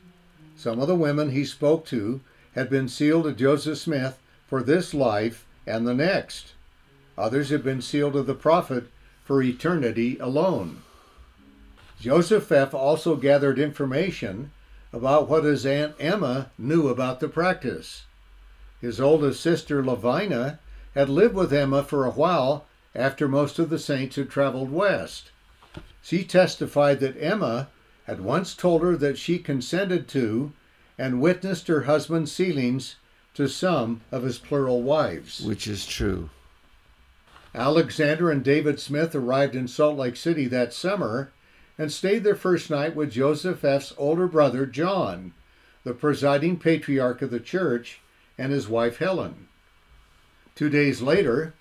Some 0.57 0.81
of 0.81 0.89
the 0.89 0.97
women 0.97 1.31
he 1.31 1.45
spoke 1.45 1.85
to 1.87 2.21
had 2.55 2.69
been 2.69 2.89
sealed 2.89 3.25
to 3.25 3.33
Joseph 3.33 3.79
Smith 3.79 4.19
for 4.47 4.63
this 4.63 4.93
life 4.95 5.47
and 5.67 5.87
the 5.87 5.95
next. 5.95 6.55
Others 7.17 7.51
had 7.51 7.63
been 7.63 7.83
sealed 7.83 8.15
to 8.15 8.23
the 8.23 8.35
prophet 8.35 8.89
for 9.25 9.43
eternity 9.43 10.19
alone. 10.19 10.83
Joseph 12.01 12.51
F. 12.51 12.75
also 12.75 13.15
gathered 13.15 13.59
information 13.59 14.51
about 14.93 15.29
what 15.29 15.45
his 15.45 15.65
Aunt 15.65 15.95
Emma 15.99 16.51
knew 16.59 16.89
about 16.89 17.21
the 17.21 17.29
practice. 17.29 18.05
His 18.81 19.01
oldest 19.01 19.41
sister, 19.41 19.83
Lovina, 19.83 20.59
had 20.95 21.09
lived 21.09 21.35
with 21.35 21.53
Emma 21.53 21.83
for 21.83 22.05
a 22.05 22.11
while 22.11 22.67
after 22.95 23.29
most 23.29 23.59
of 23.59 23.71
the 23.71 23.79
saints 23.79 24.17
had 24.17 24.31
traveled 24.31 24.73
west. 24.73 25.31
She 26.03 26.25
testified 26.25 27.01
that 27.01 27.23
Emma 27.23 27.69
had 28.05 28.21
once 28.21 28.55
told 28.55 28.83
her 28.83 28.97
that 28.97 29.19
she 29.19 29.39
consented 29.39 30.09
to 30.09 30.53
and 30.99 31.21
witnessed 31.21 31.69
her 31.69 31.83
husband's 31.83 32.33
sealings 32.33 32.97
to 33.35 33.49
some 33.49 34.01
of 34.11 34.25
his 34.25 34.39
plural 34.39 34.83
wives. 34.83 35.41
Which 35.41 35.69
is 35.69 35.87
true. 35.87 36.31
Alexander 37.55 38.31
and 38.31 38.45
David 38.45 38.81
Smith 38.81 39.15
arrived 39.15 39.55
in 39.55 39.69
Salt 39.69 39.97
Lake 39.97 40.17
City 40.17 40.47
that 40.49 40.73
summer 40.73 41.31
and 41.81 41.91
stayed 41.91 42.25
their 42.25 42.35
first 42.35 42.69
night 42.69 42.95
with 42.95 43.11
Joseph 43.11 43.65
F.'s 43.65 43.95
older 43.97 44.27
brother, 44.27 44.67
John, 44.67 45.33
the 45.83 45.95
presiding 45.95 46.59
patriarch 46.59 47.23
of 47.23 47.31
the 47.31 47.41
church, 47.41 48.03
and 48.37 48.53
his 48.53 48.69
wife, 48.69 48.99
Helen. 48.99 49.49
Two 50.55 50.69
days 50.69 51.01
later, 51.01 51.55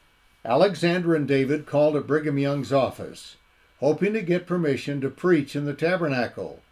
Alexander 0.44 1.16
and 1.16 1.26
David 1.26 1.66
called 1.66 1.96
at 1.96 2.06
Brigham 2.06 2.38
Young's 2.38 2.74
office, 2.74 3.38
hoping 3.80 4.12
to 4.12 4.22
get 4.22 4.46
permission 4.46 5.00
to 5.00 5.10
preach 5.10 5.56
in 5.56 5.64
the 5.64 5.74
tabernacle, 5.74 6.64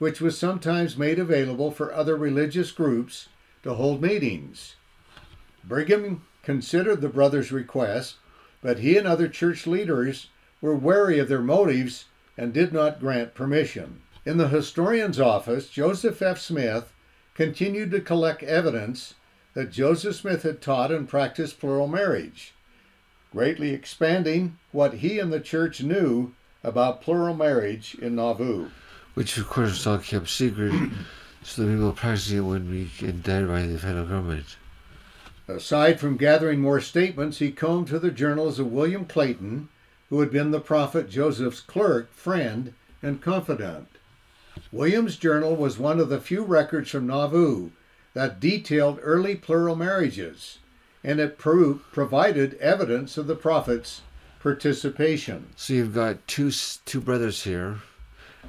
which 0.00 0.20
was 0.20 0.36
sometimes 0.36 0.96
made 0.96 1.20
available 1.20 1.70
for 1.70 1.94
other 1.94 2.16
religious 2.16 2.72
groups 2.72 3.28
to 3.62 3.74
hold 3.74 4.02
meetings. 4.02 4.74
Brigham 5.62 6.22
considered 6.42 7.00
the 7.00 7.08
brothers' 7.08 7.52
request, 7.52 8.16
but 8.60 8.80
he 8.80 8.96
and 8.96 9.06
other 9.06 9.28
church 9.28 9.68
leaders 9.68 10.30
were 10.60 10.74
wary 10.74 11.20
of 11.20 11.28
their 11.28 11.40
motives 11.40 12.06
and 12.38 12.54
did 12.54 12.72
not 12.72 13.00
grant 13.00 13.34
permission. 13.34 14.00
In 14.24 14.38
the 14.38 14.48
historian's 14.48 15.18
office, 15.18 15.68
Joseph 15.68 16.22
F. 16.22 16.38
Smith 16.38 16.92
continued 17.34 17.90
to 17.90 18.00
collect 18.00 18.42
evidence 18.44 19.14
that 19.54 19.72
Joseph 19.72 20.14
Smith 20.14 20.44
had 20.44 20.62
taught 20.62 20.92
and 20.92 21.08
practiced 21.08 21.58
plural 21.58 21.88
marriage, 21.88 22.54
greatly 23.32 23.70
expanding 23.70 24.56
what 24.70 24.94
he 24.94 25.18
and 25.18 25.32
the 25.32 25.40
church 25.40 25.82
knew 25.82 26.32
about 26.62 27.02
plural 27.02 27.34
marriage 27.34 27.96
in 27.96 28.14
Nauvoo. 28.14 28.68
Which, 29.14 29.36
of 29.36 29.48
course, 29.48 29.70
was 29.70 29.86
all 29.86 29.98
kept 29.98 30.28
secret 30.28 30.72
so 31.42 31.62
the 31.62 31.72
people 31.72 31.92
practicing 31.92 32.38
it 32.38 32.40
wouldn't 32.42 32.70
be 32.70 32.90
indicted 33.04 33.48
by 33.48 33.62
the 33.62 33.78
federal 33.78 34.06
government. 34.06 34.56
Aside 35.48 35.98
from 35.98 36.18
gathering 36.18 36.60
more 36.60 36.80
statements, 36.80 37.38
he 37.38 37.50
combed 37.50 37.88
to 37.88 37.98
the 37.98 38.10
journals 38.10 38.58
of 38.58 38.70
William 38.70 39.06
Clayton, 39.06 39.70
who 40.10 40.20
had 40.20 40.30
been 40.30 40.50
the 40.50 40.60
prophet 40.60 41.10
Joseph's 41.10 41.60
clerk, 41.60 42.12
friend, 42.12 42.72
and 43.02 43.20
confidant. 43.20 43.88
William's 44.72 45.16
journal 45.16 45.54
was 45.54 45.78
one 45.78 46.00
of 46.00 46.08
the 46.08 46.20
few 46.20 46.42
records 46.42 46.90
from 46.90 47.06
Nauvoo 47.06 47.70
that 48.14 48.40
detailed 48.40 48.98
early 49.02 49.36
plural 49.36 49.76
marriages, 49.76 50.58
and 51.04 51.20
it 51.20 51.38
pro- 51.38 51.80
provided 51.92 52.54
evidence 52.54 53.16
of 53.16 53.26
the 53.26 53.36
prophet's 53.36 54.02
participation. 54.40 55.50
So 55.56 55.74
you've 55.74 55.94
got 55.94 56.26
two 56.26 56.50
two 56.50 57.00
brothers 57.00 57.44
here, 57.44 57.78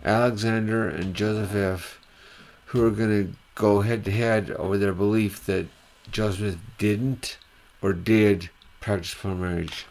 Alexander 0.03 0.87
and 0.87 1.13
Joseph 1.13 1.53
F, 1.53 1.99
who 2.65 2.85
are 2.85 2.91
going 2.91 3.09
to 3.09 3.33
go 3.55 3.81
head 3.81 4.05
to 4.05 4.11
head 4.11 4.51
over 4.51 4.77
their 4.77 4.93
belief 4.93 5.45
that 5.45 5.67
Joseph 6.11 6.57
didn't 6.77 7.37
or 7.81 7.93
did 7.93 8.49
practice 8.79 9.13
plural 9.13 9.37
marriage. 9.37 9.85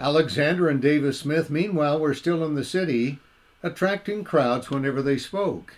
Alexander 0.00 0.68
and 0.68 0.80
David 0.80 1.14
Smith, 1.14 1.50
meanwhile, 1.50 1.98
were 1.98 2.14
still 2.14 2.44
in 2.44 2.54
the 2.54 2.64
city, 2.64 3.18
attracting 3.62 4.22
crowds 4.22 4.70
whenever 4.70 5.02
they 5.02 5.18
spoke. 5.18 5.74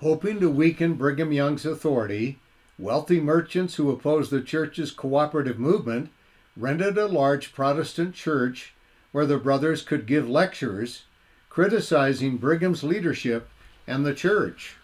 Hoping 0.00 0.40
to 0.40 0.50
weaken 0.50 0.94
Brigham 0.94 1.32
Young's 1.32 1.64
authority, 1.64 2.38
wealthy 2.78 3.20
merchants 3.20 3.76
who 3.76 3.90
opposed 3.90 4.30
the 4.30 4.40
church's 4.40 4.90
cooperative 4.90 5.58
movement 5.58 6.10
rented 6.56 6.98
a 6.98 7.06
large 7.06 7.52
Protestant 7.52 8.14
church 8.14 8.74
where 9.12 9.26
the 9.26 9.38
brothers 9.38 9.82
could 9.82 10.06
give 10.06 10.28
lectures 10.28 11.04
criticizing 11.48 12.36
Brigham's 12.36 12.84
leadership 12.84 13.48
and 13.86 14.04
the 14.04 14.14
church. 14.14 14.76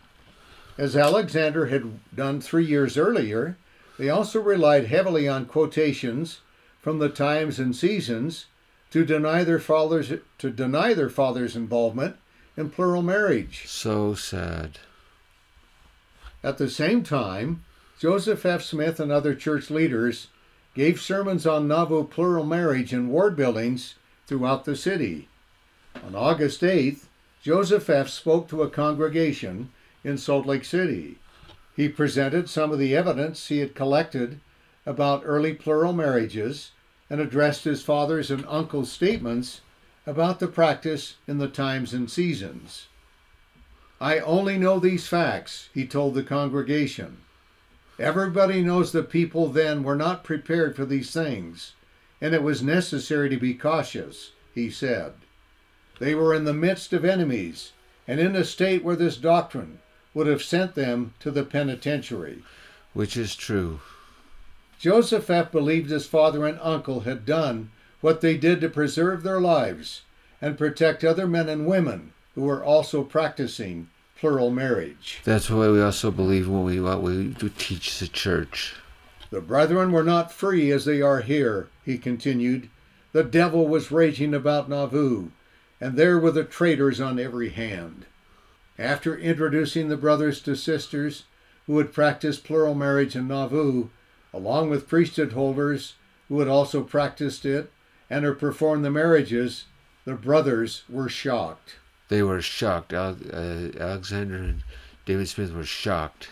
As 0.78 0.96
Alexander 0.96 1.66
had 1.66 2.00
done 2.14 2.40
three 2.40 2.64
years 2.64 2.96
earlier, 2.96 3.56
they 3.98 4.08
also 4.08 4.40
relied 4.40 4.86
heavily 4.86 5.28
on 5.28 5.46
quotations 5.46 6.40
from 6.84 6.98
the 6.98 7.08
times 7.08 7.58
and 7.58 7.74
seasons 7.74 8.44
to 8.90 9.06
deny 9.06 9.42
their 9.42 9.58
fathers 9.58 10.12
to 10.36 10.50
deny 10.50 10.92
their 10.92 11.08
father's 11.08 11.56
involvement 11.56 12.14
in 12.58 12.68
plural 12.68 13.00
marriage. 13.00 13.64
So 13.66 14.14
sad. 14.14 14.78
At 16.42 16.58
the 16.58 16.68
same 16.68 17.02
time, 17.02 17.64
Joseph 17.98 18.44
F. 18.44 18.60
Smith 18.60 19.00
and 19.00 19.10
other 19.10 19.34
church 19.34 19.70
leaders 19.70 20.26
gave 20.74 21.00
sermons 21.00 21.46
on 21.46 21.66
Nauvoo 21.66 22.04
plural 22.04 22.44
marriage 22.44 22.92
in 22.92 23.08
ward 23.08 23.34
buildings 23.34 23.94
throughout 24.26 24.66
the 24.66 24.76
city. 24.76 25.30
On 26.06 26.14
August 26.14 26.60
8th, 26.60 27.04
Joseph 27.42 27.88
F. 27.88 28.10
spoke 28.10 28.46
to 28.48 28.62
a 28.62 28.68
congregation 28.68 29.70
in 30.04 30.18
Salt 30.18 30.44
Lake 30.44 30.66
City. 30.66 31.16
He 31.74 31.88
presented 31.88 32.50
some 32.50 32.72
of 32.72 32.78
the 32.78 32.94
evidence 32.94 33.48
he 33.48 33.60
had 33.60 33.74
collected 33.74 34.38
about 34.86 35.22
early 35.24 35.54
plural 35.54 35.92
marriages 35.92 36.72
and 37.08 37.20
addressed 37.20 37.64
his 37.64 37.82
father's 37.82 38.30
and 38.30 38.44
uncle's 38.48 38.90
statements 38.90 39.60
about 40.06 40.40
the 40.40 40.48
practice 40.48 41.16
in 41.26 41.38
the 41.38 41.48
times 41.48 41.94
and 41.94 42.10
seasons. 42.10 42.88
I 44.00 44.18
only 44.18 44.58
know 44.58 44.78
these 44.78 45.06
facts, 45.06 45.68
he 45.72 45.86
told 45.86 46.14
the 46.14 46.22
congregation. 46.22 47.18
Everybody 47.98 48.60
knows 48.60 48.92
the 48.92 49.02
people 49.02 49.48
then 49.48 49.82
were 49.82 49.96
not 49.96 50.24
prepared 50.24 50.74
for 50.74 50.84
these 50.84 51.12
things, 51.12 51.74
and 52.20 52.34
it 52.34 52.42
was 52.42 52.62
necessary 52.62 53.28
to 53.30 53.36
be 53.36 53.54
cautious, 53.54 54.32
he 54.54 54.68
said. 54.68 55.12
They 56.00 56.14
were 56.14 56.34
in 56.34 56.44
the 56.44 56.52
midst 56.52 56.92
of 56.92 57.04
enemies, 57.04 57.72
and 58.08 58.18
in 58.18 58.34
a 58.34 58.44
state 58.44 58.82
where 58.82 58.96
this 58.96 59.16
doctrine 59.16 59.78
would 60.12 60.26
have 60.26 60.42
sent 60.42 60.74
them 60.74 61.14
to 61.20 61.30
the 61.30 61.44
penitentiary. 61.44 62.42
Which 62.92 63.16
is 63.16 63.34
true. 63.34 63.80
Joseph 64.84 65.30
F. 65.30 65.50
believed 65.50 65.88
his 65.88 66.06
father 66.06 66.46
and 66.46 66.58
uncle 66.60 67.00
had 67.00 67.24
done 67.24 67.70
what 68.02 68.20
they 68.20 68.36
did 68.36 68.60
to 68.60 68.68
preserve 68.68 69.22
their 69.22 69.40
lives 69.40 70.02
and 70.42 70.58
protect 70.58 71.02
other 71.02 71.26
men 71.26 71.48
and 71.48 71.64
women 71.64 72.12
who 72.34 72.42
were 72.42 72.62
also 72.62 73.02
practicing 73.02 73.88
plural 74.14 74.50
marriage. 74.50 75.22
That's 75.24 75.48
why 75.48 75.70
we 75.70 75.80
also 75.80 76.10
believe 76.10 76.50
when 76.50 76.64
we 76.64 76.82
what 76.82 77.00
we 77.00 77.34
teach 77.56 77.98
the 77.98 78.08
church. 78.08 78.74
The 79.30 79.40
brethren 79.40 79.90
were 79.90 80.04
not 80.04 80.30
free 80.30 80.70
as 80.70 80.84
they 80.84 81.00
are 81.00 81.22
here, 81.22 81.68
he 81.82 81.96
continued. 81.96 82.68
The 83.12 83.24
devil 83.24 83.66
was 83.66 83.90
raging 83.90 84.34
about 84.34 84.68
Nauvoo, 84.68 85.30
and 85.80 85.96
there 85.96 86.18
were 86.18 86.30
the 86.30 86.44
traitors 86.44 87.00
on 87.00 87.18
every 87.18 87.48
hand. 87.48 88.04
After 88.78 89.16
introducing 89.16 89.88
the 89.88 89.96
brothers 89.96 90.42
to 90.42 90.54
sisters 90.54 91.24
who 91.66 91.78
had 91.78 91.94
practiced 91.94 92.44
plural 92.44 92.74
marriage 92.74 93.16
in 93.16 93.28
Nauvoo, 93.28 93.88
along 94.34 94.68
with 94.68 94.88
priesthood 94.88 95.32
holders 95.32 95.94
who 96.28 96.40
had 96.40 96.48
also 96.48 96.82
practiced 96.82 97.44
it 97.44 97.70
and 98.10 98.24
had 98.24 98.38
performed 98.38 98.84
the 98.84 98.90
marriages, 98.90 99.66
the 100.04 100.14
brothers 100.14 100.82
were 100.88 101.08
shocked. 101.08 101.76
They 102.08 102.22
were 102.22 102.42
shocked. 102.42 102.92
uh, 102.92 103.14
Alexander 103.32 104.36
and 104.36 104.64
David 105.06 105.28
Smith 105.28 105.52
were 105.52 105.64
shocked. 105.64 106.28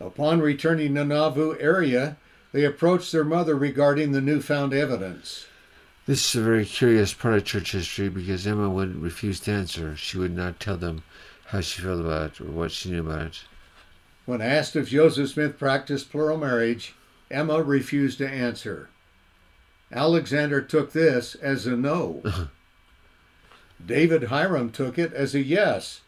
Upon 0.00 0.40
returning 0.40 0.94
to 0.94 1.04
Nauvoo 1.04 1.56
area, 1.60 2.16
they 2.52 2.64
approached 2.64 3.12
their 3.12 3.24
mother 3.24 3.54
regarding 3.54 4.12
the 4.12 4.20
newfound 4.20 4.72
evidence. 4.72 5.46
This 6.06 6.28
is 6.28 6.40
a 6.40 6.44
very 6.44 6.64
curious 6.64 7.12
part 7.12 7.34
of 7.34 7.44
church 7.44 7.72
history 7.72 8.08
because 8.08 8.46
Emma 8.46 8.70
would 8.70 9.02
refuse 9.02 9.40
to 9.40 9.52
answer. 9.52 9.96
She 9.96 10.18
would 10.18 10.34
not 10.34 10.60
tell 10.60 10.76
them 10.76 11.02
how 11.46 11.60
she 11.60 11.82
felt 11.82 12.00
about 12.00 12.32
it 12.32 12.40
or 12.40 12.44
what 12.44 12.70
she 12.70 12.90
knew 12.90 13.00
about 13.00 13.26
it. 13.26 13.40
When 14.26 14.40
asked 14.40 14.76
if 14.76 14.88
Joseph 14.88 15.30
Smith 15.30 15.58
practiced 15.58 16.10
plural 16.10 16.36
marriage, 16.36 16.94
Emma 17.30 17.62
refused 17.62 18.18
to 18.18 18.28
answer. 18.28 18.88
Alexander 19.92 20.60
took 20.60 20.92
this 20.92 21.36
as 21.36 21.66
a 21.66 21.76
no. 21.76 22.22
David 23.86 24.24
Hyrum 24.24 24.70
took 24.70 24.98
it 24.98 25.12
as 25.12 25.34
a 25.34 25.42
yes 25.42 26.00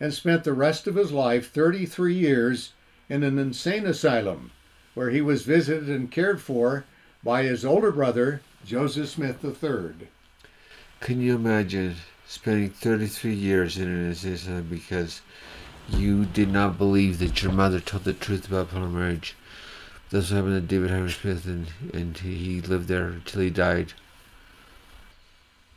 and 0.00 0.12
spent 0.12 0.44
the 0.44 0.52
rest 0.52 0.86
of 0.86 0.94
his 0.94 1.12
life, 1.12 1.50
33 1.50 2.14
years, 2.14 2.72
in 3.08 3.22
an 3.22 3.38
insane 3.38 3.86
asylum 3.86 4.50
where 4.94 5.10
he 5.10 5.20
was 5.20 5.42
visited 5.42 5.88
and 5.88 6.10
cared 6.10 6.40
for 6.40 6.84
by 7.22 7.42
his 7.42 7.64
older 7.64 7.92
brother, 7.92 8.40
Joseph 8.64 9.10
Smith 9.10 9.44
III. 9.44 10.08
Can 11.00 11.20
you 11.20 11.34
imagine 11.34 11.96
spending 12.26 12.70
33 12.70 13.34
years 13.34 13.76
in 13.76 13.88
an 13.88 14.10
asylum 14.10 14.66
because 14.70 15.20
you 15.88 16.24
did 16.24 16.50
not 16.50 16.78
believe 16.78 17.18
that 17.18 17.42
your 17.42 17.52
mother 17.52 17.80
told 17.80 18.04
the 18.04 18.12
truth 18.12 18.46
about 18.48 18.70
plural 18.70 18.88
marriage? 18.88 19.34
That's 20.10 20.30
what 20.30 20.36
happened 20.36 20.68
to 20.68 20.74
David 20.74 20.90
Hyrum 20.90 21.08
Smith, 21.10 21.46
and, 21.46 21.66
and 21.92 22.16
he 22.16 22.60
lived 22.60 22.88
there 22.88 23.08
until 23.08 23.40
he 23.40 23.50
died. 23.50 23.92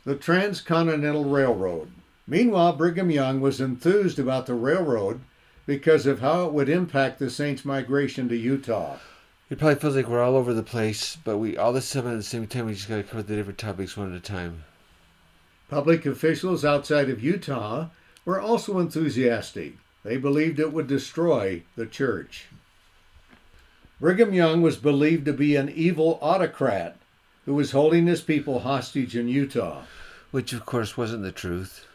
The 0.04 0.14
Transcontinental 0.14 1.24
Railroad. 1.24 1.90
Meanwhile, 2.26 2.74
Brigham 2.74 3.10
Young 3.10 3.40
was 3.40 3.60
enthused 3.60 4.18
about 4.18 4.46
the 4.46 4.54
railroad 4.54 5.20
because 5.66 6.06
of 6.06 6.20
how 6.20 6.46
it 6.46 6.52
would 6.52 6.68
impact 6.68 7.18
the 7.18 7.28
Saints' 7.28 7.64
migration 7.64 8.28
to 8.28 8.36
Utah. 8.36 8.98
It 9.50 9.58
probably 9.58 9.80
feels 9.80 9.96
like 9.96 10.08
we're 10.08 10.22
all 10.22 10.36
over 10.36 10.54
the 10.54 10.62
place, 10.62 11.16
but 11.24 11.38
we 11.38 11.56
all 11.56 11.72
this 11.72 11.90
time 11.90 12.06
at 12.06 12.14
the 12.14 12.22
same 12.22 12.46
time 12.46 12.66
we 12.66 12.74
just 12.74 12.88
gotta 12.88 13.02
cover 13.02 13.22
the 13.22 13.34
different 13.34 13.58
topics 13.58 13.96
one 13.96 14.12
at 14.12 14.18
a 14.18 14.20
time. 14.20 14.62
Public 15.68 16.06
officials 16.06 16.64
outside 16.64 17.10
of 17.10 17.22
Utah 17.22 17.88
were 18.24 18.40
also 18.40 18.78
enthusiastic. 18.78 19.74
They 20.02 20.16
believed 20.16 20.58
it 20.58 20.72
would 20.72 20.86
destroy 20.86 21.62
the 21.76 21.86
church. 21.86 22.46
Brigham 24.00 24.32
Young 24.32 24.62
was 24.62 24.76
believed 24.76 25.26
to 25.26 25.32
be 25.32 25.56
an 25.56 25.68
evil 25.68 26.18
autocrat 26.22 26.96
who 27.44 27.54
was 27.54 27.72
holding 27.72 28.06
his 28.06 28.22
people 28.22 28.60
hostage 28.60 29.14
in 29.14 29.28
Utah. 29.28 29.82
Which 30.30 30.52
of 30.52 30.64
course 30.64 30.96
wasn't 30.96 31.22
the 31.22 31.32
truth. 31.32 31.86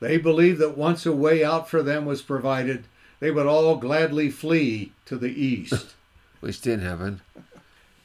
They 0.00 0.18
believed 0.18 0.58
that 0.58 0.76
once 0.76 1.06
a 1.06 1.12
way 1.12 1.44
out 1.44 1.70
for 1.70 1.82
them 1.82 2.04
was 2.04 2.20
provided, 2.22 2.84
they 3.20 3.30
would 3.30 3.46
all 3.46 3.76
gladly 3.76 4.30
flee 4.30 4.92
to 5.06 5.16
the 5.16 5.30
east. 5.30 5.94
Which 6.40 6.60
didn't 6.60 6.84
happen. 6.84 7.20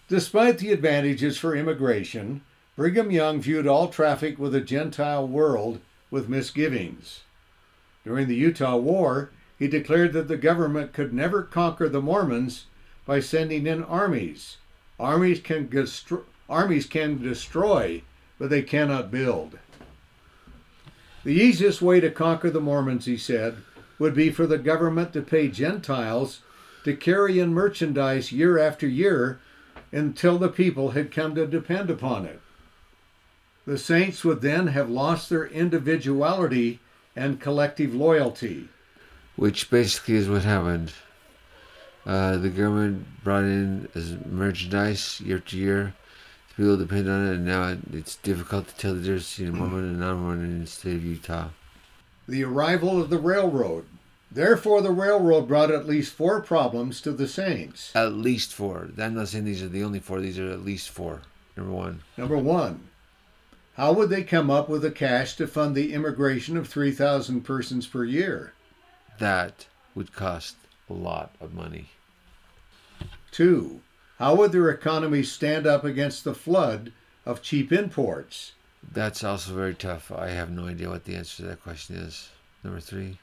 Despite 0.07 0.59
the 0.59 0.71
advantages 0.71 1.37
for 1.37 1.55
immigration, 1.55 2.41
Brigham 2.75 3.09
Young 3.09 3.41
viewed 3.41 3.65
all 3.65 3.87
traffic 3.87 4.37
with 4.37 4.53
a 4.53 4.61
Gentile 4.61 5.27
world 5.27 5.81
with 6.11 6.29
misgivings. 6.29 7.21
During 8.07 8.29
the 8.29 8.35
Utah 8.35 8.77
War, 8.77 9.31
he 9.59 9.67
declared 9.67 10.13
that 10.13 10.29
the 10.29 10.37
government 10.37 10.93
could 10.93 11.13
never 11.13 11.43
conquer 11.43 11.89
the 11.89 12.01
Mormons 12.01 12.67
by 13.05 13.19
sending 13.19 13.67
in 13.67 13.83
armies. 13.83 14.55
Armies 14.97 15.41
can, 15.41 15.69
armies 16.49 16.85
can 16.85 17.21
destroy, 17.21 18.03
but 18.39 18.49
they 18.49 18.61
cannot 18.61 19.11
build. 19.11 19.59
The 21.25 21.33
easiest 21.33 21.81
way 21.81 21.99
to 21.99 22.09
conquer 22.09 22.49
the 22.49 22.61
Mormons, 22.61 23.07
he 23.07 23.17
said, 23.17 23.57
would 23.99 24.13
be 24.13 24.29
for 24.29 24.47
the 24.47 24.57
government 24.57 25.11
to 25.11 25.21
pay 25.21 25.49
Gentiles 25.49 26.43
to 26.85 26.95
carry 26.95 27.39
in 27.39 27.53
merchandise 27.53 28.31
year 28.31 28.57
after 28.57 28.87
year 28.87 29.41
until 29.91 30.37
the 30.37 30.47
people 30.47 30.91
had 30.91 31.11
come 31.11 31.35
to 31.35 31.45
depend 31.45 31.89
upon 31.89 32.25
it. 32.25 32.39
The 33.65 33.77
saints 33.77 34.23
would 34.23 34.39
then 34.39 34.67
have 34.67 34.89
lost 34.89 35.29
their 35.29 35.45
individuality 35.45 36.79
and 37.17 37.41
collective 37.41 37.93
loyalty. 37.93 38.69
Which 39.35 39.69
basically 39.69 40.15
is 40.15 40.29
what 40.29 40.43
happened. 40.43 40.93
Uh, 42.05 42.37
the 42.37 42.49
government 42.49 43.05
brought 43.23 43.43
in 43.43 43.89
as 43.95 44.15
merchandise 44.25 45.19
year 45.19 45.39
to 45.39 45.57
year. 45.57 45.93
People 46.55 46.77
depend 46.77 47.09
on 47.09 47.27
it, 47.27 47.35
and 47.35 47.45
now 47.45 47.67
it, 47.67 47.79
it's 47.91 48.15
difficult 48.15 48.67
to 48.67 48.75
tell 48.77 48.93
the 48.93 49.01
difference 49.01 49.35
between 49.35 49.55
a 49.55 49.57
Mormon 49.57 49.83
and 49.83 49.99
non-Mormon 49.99 50.45
in 50.45 50.61
the 50.61 50.67
state 50.67 50.95
of 50.95 51.03
Utah. 51.03 51.49
The 52.27 52.43
arrival 52.43 53.01
of 53.01 53.09
the 53.09 53.19
railroad. 53.19 53.85
Therefore, 54.31 54.81
the 54.81 54.91
railroad 54.91 55.47
brought 55.47 55.71
at 55.71 55.87
least 55.87 56.13
four 56.13 56.41
problems 56.41 57.01
to 57.01 57.11
the 57.11 57.27
saints. 57.27 57.95
At 57.95 58.13
least 58.13 58.53
four. 58.53 58.89
I'm 58.97 59.15
not 59.15 59.29
saying 59.29 59.45
these 59.45 59.63
are 59.63 59.69
the 59.69 59.83
only 59.83 59.99
four. 59.99 60.19
These 60.19 60.39
are 60.39 60.51
at 60.51 60.65
least 60.65 60.89
four. 60.89 61.21
Number 61.55 61.71
one. 61.71 62.01
Number 62.17 62.37
one, 62.37 62.89
how 63.77 63.93
would 63.93 64.09
they 64.09 64.23
come 64.23 64.49
up 64.49 64.67
with 64.67 64.81
the 64.81 64.89
cash 64.89 65.35
to 65.35 65.45
fund 65.45 65.75
the 65.75 65.93
immigration 65.93 66.57
of 66.57 66.67
3,000 66.67 67.41
persons 67.41 67.85
per 67.85 68.03
year? 68.03 68.53
That 69.19 69.67
would 69.93 70.13
cost 70.13 70.55
a 70.89 70.93
lot 70.93 71.35
of 71.39 71.53
money. 71.53 71.91
Two, 73.29 73.81
how 74.17 74.33
would 74.33 74.51
their 74.51 74.69
economy 74.69 75.21
stand 75.21 75.67
up 75.67 75.83
against 75.83 76.23
the 76.23 76.33
flood 76.33 76.91
of 77.23 77.43
cheap 77.43 77.71
imports? 77.71 78.53
That's 78.91 79.23
also 79.23 79.53
very 79.53 79.75
tough. 79.75 80.11
I 80.11 80.29
have 80.29 80.49
no 80.49 80.65
idea 80.65 80.89
what 80.89 81.03
the 81.03 81.15
answer 81.15 81.43
to 81.43 81.49
that 81.49 81.61
question 81.61 81.97
is. 81.97 82.29
Number 82.63 82.79
three. 82.79 83.19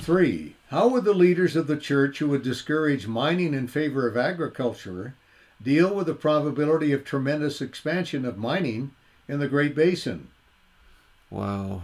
Three, 0.00 0.54
how 0.68 0.86
would 0.86 1.02
the 1.02 1.14
leaders 1.14 1.56
of 1.56 1.66
the 1.66 1.76
church 1.76 2.20
who 2.20 2.28
would 2.28 2.42
discourage 2.42 3.08
mining 3.08 3.54
in 3.54 3.66
favor 3.66 4.06
of 4.06 4.16
agriculture 4.16 5.14
deal 5.60 5.92
with 5.92 6.06
the 6.06 6.14
probability 6.14 6.92
of 6.92 7.04
tremendous 7.04 7.60
expansion 7.60 8.24
of 8.24 8.38
mining 8.38 8.92
in 9.28 9.38
the 9.38 9.48
Great 9.48 9.74
Basin? 9.74 10.28
Wow. 11.30 11.82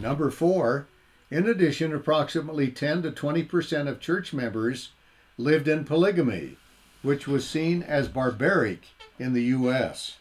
Number 0.00 0.30
four, 0.30 0.86
in 1.30 1.48
addition, 1.48 1.94
approximately 1.94 2.70
10 2.70 3.02
to 3.02 3.10
20 3.10 3.42
percent 3.44 3.88
of 3.88 4.00
church 4.00 4.32
members 4.32 4.90
lived 5.36 5.68
in 5.68 5.84
polygamy, 5.84 6.56
which 7.02 7.26
was 7.26 7.48
seen 7.48 7.82
as 7.82 8.08
barbaric 8.08 8.82
in 9.18 9.32
the 9.32 9.44
U.S. 9.44 10.16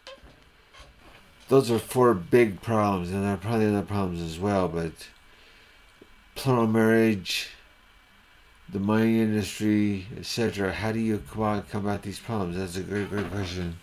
Those 1.47 1.71
are 1.71 1.79
four 1.79 2.13
big 2.13 2.61
problems, 2.61 3.09
and 3.09 3.23
there 3.23 3.33
are 3.33 3.37
probably 3.37 3.67
other 3.67 3.81
problems 3.81 4.21
as 4.21 4.39
well, 4.39 4.67
but 4.67 4.91
plural 6.35 6.67
marriage, 6.67 7.49
the 8.71 8.79
mining 8.79 9.17
industry, 9.17 10.05
etc. 10.17 10.71
How 10.71 10.91
do 10.91 10.99
you 10.99 11.23
combat 11.27 12.03
these 12.03 12.19
problems? 12.19 12.55
That's 12.55 12.77
a 12.77 12.81
great, 12.81 13.09
great 13.09 13.31
question. 13.31 13.77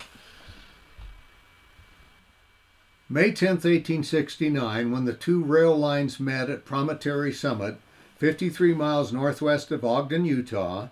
May 3.08 3.30
10, 3.30 3.48
1869, 3.50 4.90
when 4.90 5.04
the 5.04 5.12
two 5.12 5.44
rail 5.44 5.76
lines 5.76 6.18
met 6.18 6.50
at 6.50 6.64
Promontory 6.64 7.32
Summit, 7.32 7.76
53 8.18 8.74
miles 8.74 9.12
northwest 9.12 9.70
of 9.70 9.84
Ogden, 9.84 10.24
Utah, 10.24 10.88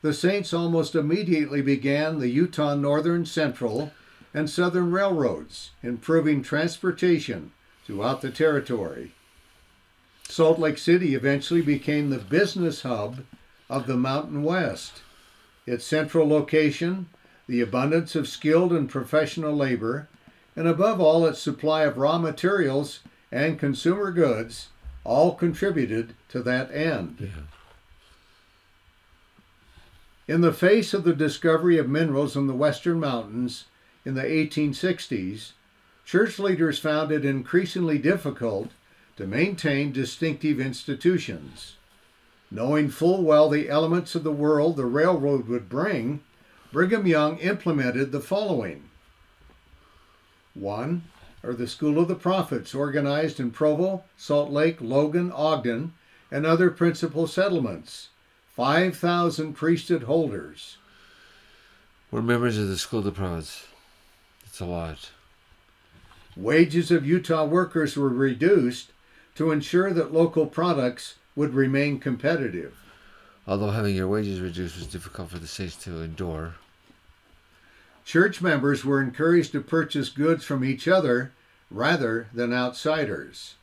the 0.00 0.14
Saints 0.14 0.54
almost 0.54 0.94
immediately 0.94 1.60
began 1.60 2.20
the 2.20 2.28
Utah 2.28 2.76
Northern 2.76 3.26
Central 3.26 3.90
and 4.32 4.48
Southern 4.48 4.92
Railroads, 4.92 5.72
improving 5.82 6.40
transportation 6.40 7.50
throughout 7.84 8.20
the 8.20 8.30
territory. 8.30 9.12
Salt 10.28 10.60
Lake 10.60 10.78
City 10.78 11.16
eventually 11.16 11.62
became 11.62 12.10
the 12.10 12.18
business 12.18 12.82
hub 12.82 13.24
of 13.68 13.88
the 13.88 13.96
Mountain 13.96 14.44
West. 14.44 15.02
Its 15.66 15.84
central 15.84 16.28
location, 16.28 17.08
the 17.48 17.60
abundance 17.60 18.14
of 18.14 18.28
skilled 18.28 18.72
and 18.72 18.88
professional 18.88 19.56
labor, 19.56 20.08
and 20.60 20.68
above 20.68 21.00
all, 21.00 21.26
its 21.26 21.40
supply 21.40 21.84
of 21.84 21.96
raw 21.96 22.18
materials 22.18 23.00
and 23.32 23.58
consumer 23.58 24.10
goods 24.10 24.68
all 25.04 25.34
contributed 25.34 26.12
to 26.28 26.42
that 26.42 26.70
end. 26.70 27.16
Yeah. 27.18 27.44
In 30.28 30.42
the 30.42 30.52
face 30.52 30.92
of 30.92 31.04
the 31.04 31.14
discovery 31.14 31.78
of 31.78 31.88
minerals 31.88 32.36
in 32.36 32.46
the 32.46 32.52
western 32.52 33.00
mountains 33.00 33.64
in 34.04 34.12
the 34.12 34.22
1860s, 34.22 35.52
church 36.04 36.38
leaders 36.38 36.78
found 36.78 37.10
it 37.10 37.24
increasingly 37.24 37.96
difficult 37.96 38.68
to 39.16 39.26
maintain 39.26 39.92
distinctive 39.92 40.60
institutions. 40.60 41.76
Knowing 42.50 42.90
full 42.90 43.22
well 43.22 43.48
the 43.48 43.70
elements 43.70 44.14
of 44.14 44.24
the 44.24 44.30
world 44.30 44.76
the 44.76 44.84
railroad 44.84 45.48
would 45.48 45.70
bring, 45.70 46.20
Brigham 46.70 47.06
Young 47.06 47.38
implemented 47.38 48.12
the 48.12 48.20
following 48.20 48.89
one 50.54 51.04
are 51.42 51.52
the 51.52 51.66
School 51.66 51.98
of 51.98 52.08
the 52.08 52.14
Prophets, 52.14 52.74
organized 52.74 53.40
in 53.40 53.50
Provo, 53.50 54.04
Salt 54.16 54.50
Lake, 54.50 54.78
Logan, 54.80 55.32
Ogden, 55.32 55.94
and 56.30 56.44
other 56.44 56.70
principal 56.70 57.26
settlements. 57.26 58.08
5,000 58.54 59.54
priesthood 59.54 60.02
holders. 60.02 60.76
We're 62.10 62.22
members 62.22 62.58
of 62.58 62.68
the 62.68 62.76
School 62.76 62.98
of 62.98 63.06
the 63.06 63.12
Prophets. 63.12 63.66
It's 64.44 64.60
a 64.60 64.66
lot. 64.66 65.10
Wages 66.36 66.90
of 66.90 67.06
Utah 67.06 67.44
workers 67.44 67.96
were 67.96 68.08
reduced 68.08 68.92
to 69.36 69.50
ensure 69.50 69.92
that 69.92 70.12
local 70.12 70.46
products 70.46 71.14
would 71.34 71.54
remain 71.54 71.98
competitive. 71.98 72.76
Although 73.46 73.70
having 73.70 73.96
your 73.96 74.08
wages 74.08 74.40
reduced 74.40 74.76
was 74.76 74.86
difficult 74.86 75.30
for 75.30 75.38
the 75.38 75.46
saints 75.46 75.76
to 75.84 76.02
endure. 76.02 76.54
Church 78.10 78.42
members 78.42 78.84
were 78.84 79.00
encouraged 79.00 79.52
to 79.52 79.60
purchase 79.60 80.08
goods 80.08 80.44
from 80.44 80.64
each 80.64 80.88
other 80.88 81.30
rather 81.70 82.26
than 82.34 82.52
outsiders. 82.52 83.54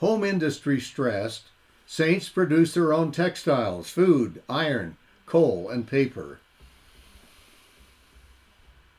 Home 0.00 0.24
industry 0.24 0.78
stressed, 0.78 1.44
saints 1.86 2.28
produced 2.28 2.74
their 2.74 2.92
own 2.92 3.12
textiles, 3.12 3.88
food, 3.88 4.42
iron, 4.46 4.98
coal, 5.24 5.70
and 5.70 5.86
paper. 5.86 6.40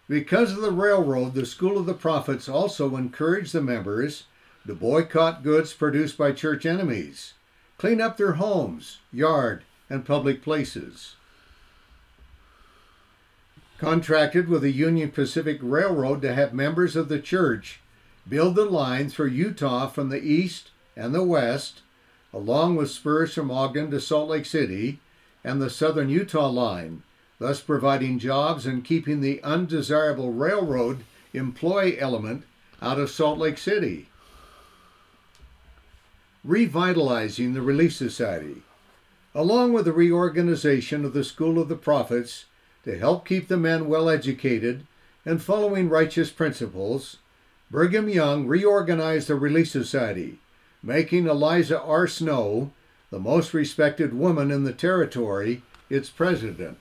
Because 0.10 0.54
of 0.54 0.62
the 0.62 0.72
railroad, 0.72 1.36
the 1.36 1.46
School 1.46 1.78
of 1.78 1.86
the 1.86 1.94
Prophets 1.94 2.50
also 2.50 2.96
encouraged 2.96 3.54
the 3.54 3.62
members 3.62 4.24
to 4.66 4.74
boycott 4.74 5.44
goods 5.44 5.72
produced 5.72 6.18
by 6.18 6.32
church 6.32 6.66
enemies, 6.66 7.36
clean 7.78 8.02
up 8.02 8.18
their 8.18 8.34
homes, 8.34 9.02
yard, 9.12 9.66
and 9.88 10.04
public 10.04 10.42
places 10.42 11.14
contracted 13.78 14.48
with 14.48 14.62
the 14.62 14.72
Union 14.72 15.12
Pacific 15.12 15.60
Railroad 15.62 16.22
to 16.22 16.34
have 16.34 16.54
members 16.54 16.96
of 16.96 17.10
the 17.10 17.20
church 17.20 17.82
build 18.28 18.56
the 18.56 18.66
line 18.66 19.10
through 19.10 19.28
Utah 19.28 19.88
from 19.88 20.10
the 20.10 20.24
east 20.24 20.72
and 20.96 21.14
the 21.14 21.24
west, 21.24 21.82
along 22.34 22.76
with 22.76 22.90
spurs 22.90 23.34
from 23.34 23.52
Ogden 23.52 23.92
to 23.92 24.00
Salt 24.00 24.30
Lake 24.30 24.46
City, 24.46 25.00
and 25.44 25.62
the 25.62 25.70
southern 25.70 26.10
Utah 26.10 26.48
line, 26.48 27.04
thus 27.40 27.62
providing 27.62 28.20
jobs 28.20 28.66
and 28.66 28.86
keeping 28.86 29.20
the 29.20 29.44
undesirable 29.44 30.32
railroad 30.32 31.04
employee 31.34 32.00
element 32.00 32.46
out 32.82 33.00
of 33.00 33.10
Salt 33.10 33.40
Lake 33.40 33.58
City. 33.58 34.08
Revitalizing 36.44 37.54
the 37.54 37.62
Relief 37.62 37.94
Society. 37.94 38.64
Along 39.36 39.74
with 39.74 39.86
the 39.86 39.94
reorganization 39.94 41.04
of 41.04 41.14
the 41.14 41.24
School 41.24 41.60
of 41.60 41.70
the 41.70 41.76
Prophets, 41.76 42.46
to 42.84 42.98
help 42.98 43.26
keep 43.26 43.48
the 43.48 43.58
men 43.58 43.88
well 43.88 44.10
educated 44.10 44.86
and 45.26 45.42
following 45.42 45.90
righteous 45.90 46.30
principles, 46.32 47.18
Brigham 47.72 48.10
Young 48.10 48.46
reorganized 48.46 49.28
the 49.28 49.36
Relief 49.36 49.70
Society, 49.70 50.40
making 50.82 51.28
Eliza 51.28 51.82
R. 51.82 52.08
Snow, 52.08 52.72
the 53.10 53.20
most 53.20 53.54
respected 53.54 54.14
woman 54.14 54.52
in 54.52 54.64
the 54.64 54.74
territory, 54.74 55.62
its 55.90 56.10
president. 56.10 56.78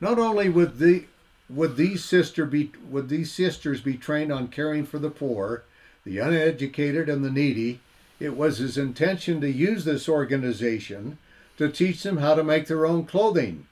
Not 0.00 0.18
only 0.18 0.48
would, 0.48 0.78
the, 0.78 1.06
would, 1.50 1.76
these 1.76 2.04
sister 2.04 2.46
be, 2.46 2.70
would 2.88 3.08
these 3.08 3.32
sisters 3.32 3.80
be 3.80 3.96
trained 3.96 4.32
on 4.32 4.48
caring 4.48 4.86
for 4.86 4.98
the 4.98 5.10
poor, 5.10 5.64
the 6.04 6.18
uneducated, 6.18 7.08
and 7.08 7.24
the 7.24 7.30
needy, 7.30 7.80
it 8.20 8.36
was 8.36 8.58
his 8.58 8.78
intention 8.78 9.40
to 9.40 9.50
use 9.50 9.84
this 9.84 10.08
organization 10.08 11.18
to 11.58 11.68
teach 11.68 12.02
them 12.02 12.18
how 12.18 12.34
to 12.34 12.44
make 12.44 12.68
their 12.68 12.86
own 12.86 13.04
clothing 13.04 13.66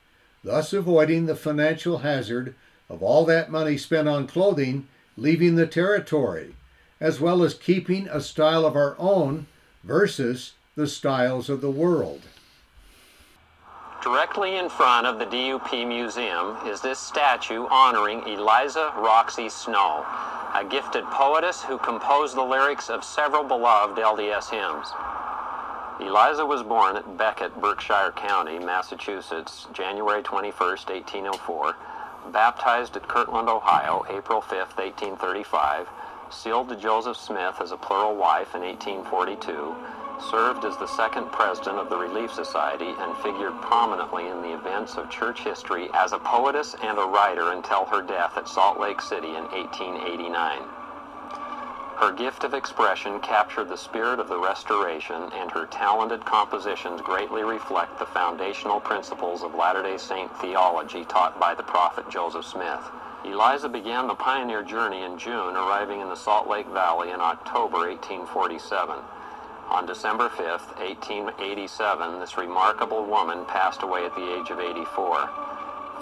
thus 0.44 0.72
avoiding 0.72 1.26
the 1.26 1.34
financial 1.34 1.98
hazard 1.98 2.54
of 2.88 3.02
all 3.02 3.24
that 3.24 3.50
money 3.50 3.78
spent 3.78 4.06
on 4.06 4.26
clothing 4.26 4.86
leaving 5.16 5.56
the 5.56 5.66
territory, 5.66 6.54
as 7.00 7.20
well 7.20 7.42
as 7.42 7.54
keeping 7.54 8.06
a 8.08 8.20
style 8.20 8.66
of 8.66 8.76
our 8.76 8.94
own 8.98 9.46
versus 9.82 10.52
the 10.76 10.86
styles 10.86 11.48
of 11.48 11.60
the 11.60 11.70
world. 11.70 12.22
Directly 14.02 14.56
in 14.56 14.68
front 14.68 15.06
of 15.06 15.18
the 15.18 15.24
DUP 15.24 15.88
Museum 15.88 16.56
is 16.66 16.82
this 16.82 16.98
statue 16.98 17.66
honoring 17.70 18.20
Eliza 18.28 18.92
Roxcy 18.96 19.50
Snow, 19.50 20.04
a 20.54 20.62
gifted 20.68 21.04
poetess 21.04 21.62
who 21.62 21.78
composed 21.78 22.36
the 22.36 22.42
lyrics 22.42 22.90
of 22.90 23.02
several 23.02 23.44
beloved 23.44 23.96
LDS 23.96 24.50
hymns. 24.50 24.88
Eliza 26.00 26.44
was 26.44 26.64
born 26.64 26.96
at 26.96 27.16
Becket, 27.16 27.60
Berkshire 27.60 28.12
County, 28.16 28.58
Massachusetts, 28.58 29.68
January 29.72 30.24
21, 30.24 30.52
1804, 30.58 31.76
baptized 32.32 32.96
at 32.96 33.06
Kirtland, 33.06 33.48
Ohio, 33.48 34.04
April 34.10 34.40
5, 34.40 34.58
1835, 34.76 35.88
sealed 36.30 36.68
to 36.68 36.76
Joseph 36.76 37.16
Smith 37.16 37.60
as 37.60 37.70
a 37.70 37.76
plural 37.76 38.16
wife 38.16 38.56
in 38.56 38.62
1842, 38.62 39.76
served 40.30 40.64
as 40.64 40.76
the 40.78 40.88
second 40.88 41.30
president 41.30 41.78
of 41.78 41.88
the 41.88 41.96
Relief 41.96 42.32
Society, 42.32 42.92
and 42.98 43.16
figured 43.18 43.54
prominently 43.62 44.26
in 44.26 44.42
the 44.42 44.52
events 44.52 44.96
of 44.96 45.08
church 45.10 45.44
history 45.44 45.88
as 45.94 46.12
a 46.12 46.18
poetess 46.18 46.74
and 46.82 46.98
a 46.98 47.06
writer 47.06 47.52
until 47.52 47.84
her 47.84 48.02
death 48.02 48.36
at 48.36 48.48
Salt 48.48 48.80
Lake 48.80 49.00
City 49.00 49.28
in 49.28 49.44
1889. 49.44 50.83
Her 51.96 52.12
gift 52.12 52.44
of 52.44 52.54
expression 52.54 53.20
captured 53.20 53.68
the 53.68 53.76
spirit 53.76 54.18
of 54.18 54.28
the 54.28 54.38
Restoration, 54.38 55.30
and 55.32 55.50
her 55.52 55.66
talented 55.66 56.24
compositions 56.24 57.00
greatly 57.00 57.44
reflect 57.44 57.98
the 57.98 58.06
foundational 58.06 58.80
principles 58.80 59.42
of 59.42 59.54
Latter-day 59.54 59.96
Saint 59.96 60.36
theology 60.40 61.04
taught 61.04 61.38
by 61.38 61.54
the 61.54 61.62
prophet 61.62 62.10
Joseph 62.10 62.44
Smith. 62.44 62.82
Eliza 63.24 63.68
began 63.68 64.06
the 64.06 64.14
pioneer 64.14 64.62
journey 64.62 65.02
in 65.02 65.16
June, 65.18 65.56
arriving 65.56 66.00
in 66.00 66.08
the 66.08 66.16
Salt 66.16 66.48
Lake 66.48 66.66
Valley 66.68 67.10
in 67.10 67.20
October 67.20 67.88
1847. 67.88 68.98
On 69.70 69.86
December 69.86 70.28
5, 70.28 70.76
1887, 70.76 72.20
this 72.20 72.36
remarkable 72.36 73.06
woman 73.06 73.46
passed 73.46 73.82
away 73.82 74.04
at 74.04 74.14
the 74.14 74.38
age 74.38 74.50
of 74.50 74.60
84. 74.60 75.30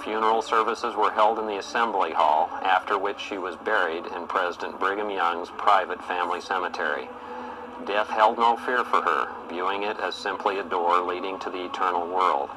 Funeral 0.04 0.42
services 0.42 0.96
were 0.96 1.12
held 1.12 1.38
in 1.38 1.46
the 1.46 1.58
Assembly 1.58 2.10
Hall, 2.10 2.50
after 2.62 2.98
which 2.98 3.20
she 3.20 3.38
was 3.38 3.54
buried 3.56 4.04
in 4.06 4.26
President 4.26 4.80
Brigham 4.80 5.10
Young's 5.10 5.50
private 5.50 6.02
family 6.02 6.40
cemetery. 6.40 7.08
Death 7.86 8.08
held 8.08 8.36
no 8.36 8.56
fear 8.56 8.82
for 8.84 9.00
her, 9.00 9.28
viewing 9.48 9.84
it 9.84 9.96
as 10.00 10.16
simply 10.16 10.58
a 10.58 10.64
door 10.64 11.00
leading 11.02 11.38
to 11.38 11.50
the 11.50 11.64
eternal 11.64 12.08
world. 12.08 12.50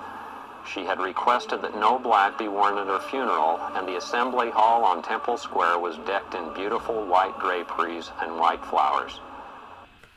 She 0.68 0.86
had 0.86 1.00
requested 1.00 1.62
that 1.62 1.76
no 1.76 2.00
black 2.00 2.38
be 2.40 2.48
worn 2.48 2.80
at 2.80 2.88
her 2.88 3.00
funeral, 3.00 3.60
and 3.76 3.88
the 3.88 3.98
Assembly 3.98 4.50
Hall 4.50 4.84
on 4.84 5.04
Temple 5.04 5.38
Square 5.38 5.78
was 5.80 5.98
decked 6.08 6.34
in 6.34 6.54
beautiful 6.56 7.06
white 7.06 7.40
draperies 7.40 8.10
and 8.22 8.40
white 8.40 8.66
flowers. 8.66 9.20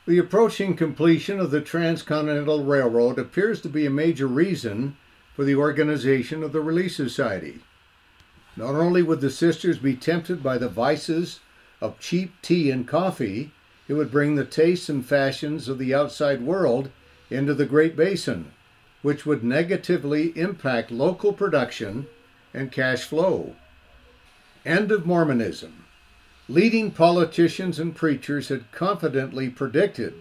The 0.07 0.17
approaching 0.17 0.75
completion 0.75 1.39
of 1.39 1.51
the 1.51 1.61
Transcontinental 1.61 2.63
Railroad 2.63 3.19
appears 3.19 3.61
to 3.61 3.69
be 3.69 3.85
a 3.85 3.91
major 3.91 4.25
reason 4.25 4.97
for 5.39 5.45
the 5.45 5.55
organization 5.55 6.43
of 6.43 6.51
the 6.51 6.59
Relief 6.59 6.93
Society. 6.93 7.59
Not 8.57 8.75
only 8.75 9.01
would 9.01 9.21
the 9.21 9.29
sisters 9.29 9.77
be 9.77 9.95
tempted 9.95 10.43
by 10.43 10.57
the 10.57 10.67
vices 10.67 11.39
of 11.79 11.97
cheap 11.97 12.33
tea 12.41 12.69
and 12.69 12.85
coffee, 12.85 13.53
it 13.87 13.93
would 13.93 14.11
bring 14.11 14.35
the 14.35 14.43
tastes 14.43 14.89
and 14.89 15.05
fashions 15.05 15.69
of 15.69 15.77
the 15.77 15.95
outside 15.95 16.41
world 16.41 16.89
into 17.29 17.53
the 17.53 17.65
Great 17.65 17.95
Basin, 17.95 18.51
which 19.01 19.25
would 19.25 19.41
negatively 19.41 20.37
impact 20.37 20.91
local 20.91 21.31
production 21.31 22.07
and 22.53 22.69
cash 22.69 23.05
flow. 23.05 23.55
End 24.65 24.91
of 24.91 25.05
Mormonism. 25.05 25.85
Leading 26.49 26.91
politicians 26.91 27.79
and 27.79 27.95
preachers 27.95 28.49
had 28.49 28.69
confidently 28.73 29.47
predicted 29.47 30.15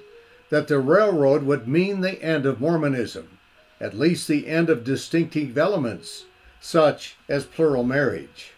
that 0.51 0.69
the 0.69 0.79
railroad 0.79 1.43
would 1.43 1.67
mean 1.67 2.03
the 2.03 2.23
end 2.23 2.47
of 2.47 2.61
Mormonism, 2.61 3.38
at 3.81 3.99
least 3.99 4.29
the 4.29 4.47
end 4.47 4.69
of 4.69 4.85
distinctive 4.85 5.57
elements, 5.57 6.25
such 6.61 7.17
as 7.29 7.47
plural 7.47 7.85
marriage. 7.85 8.53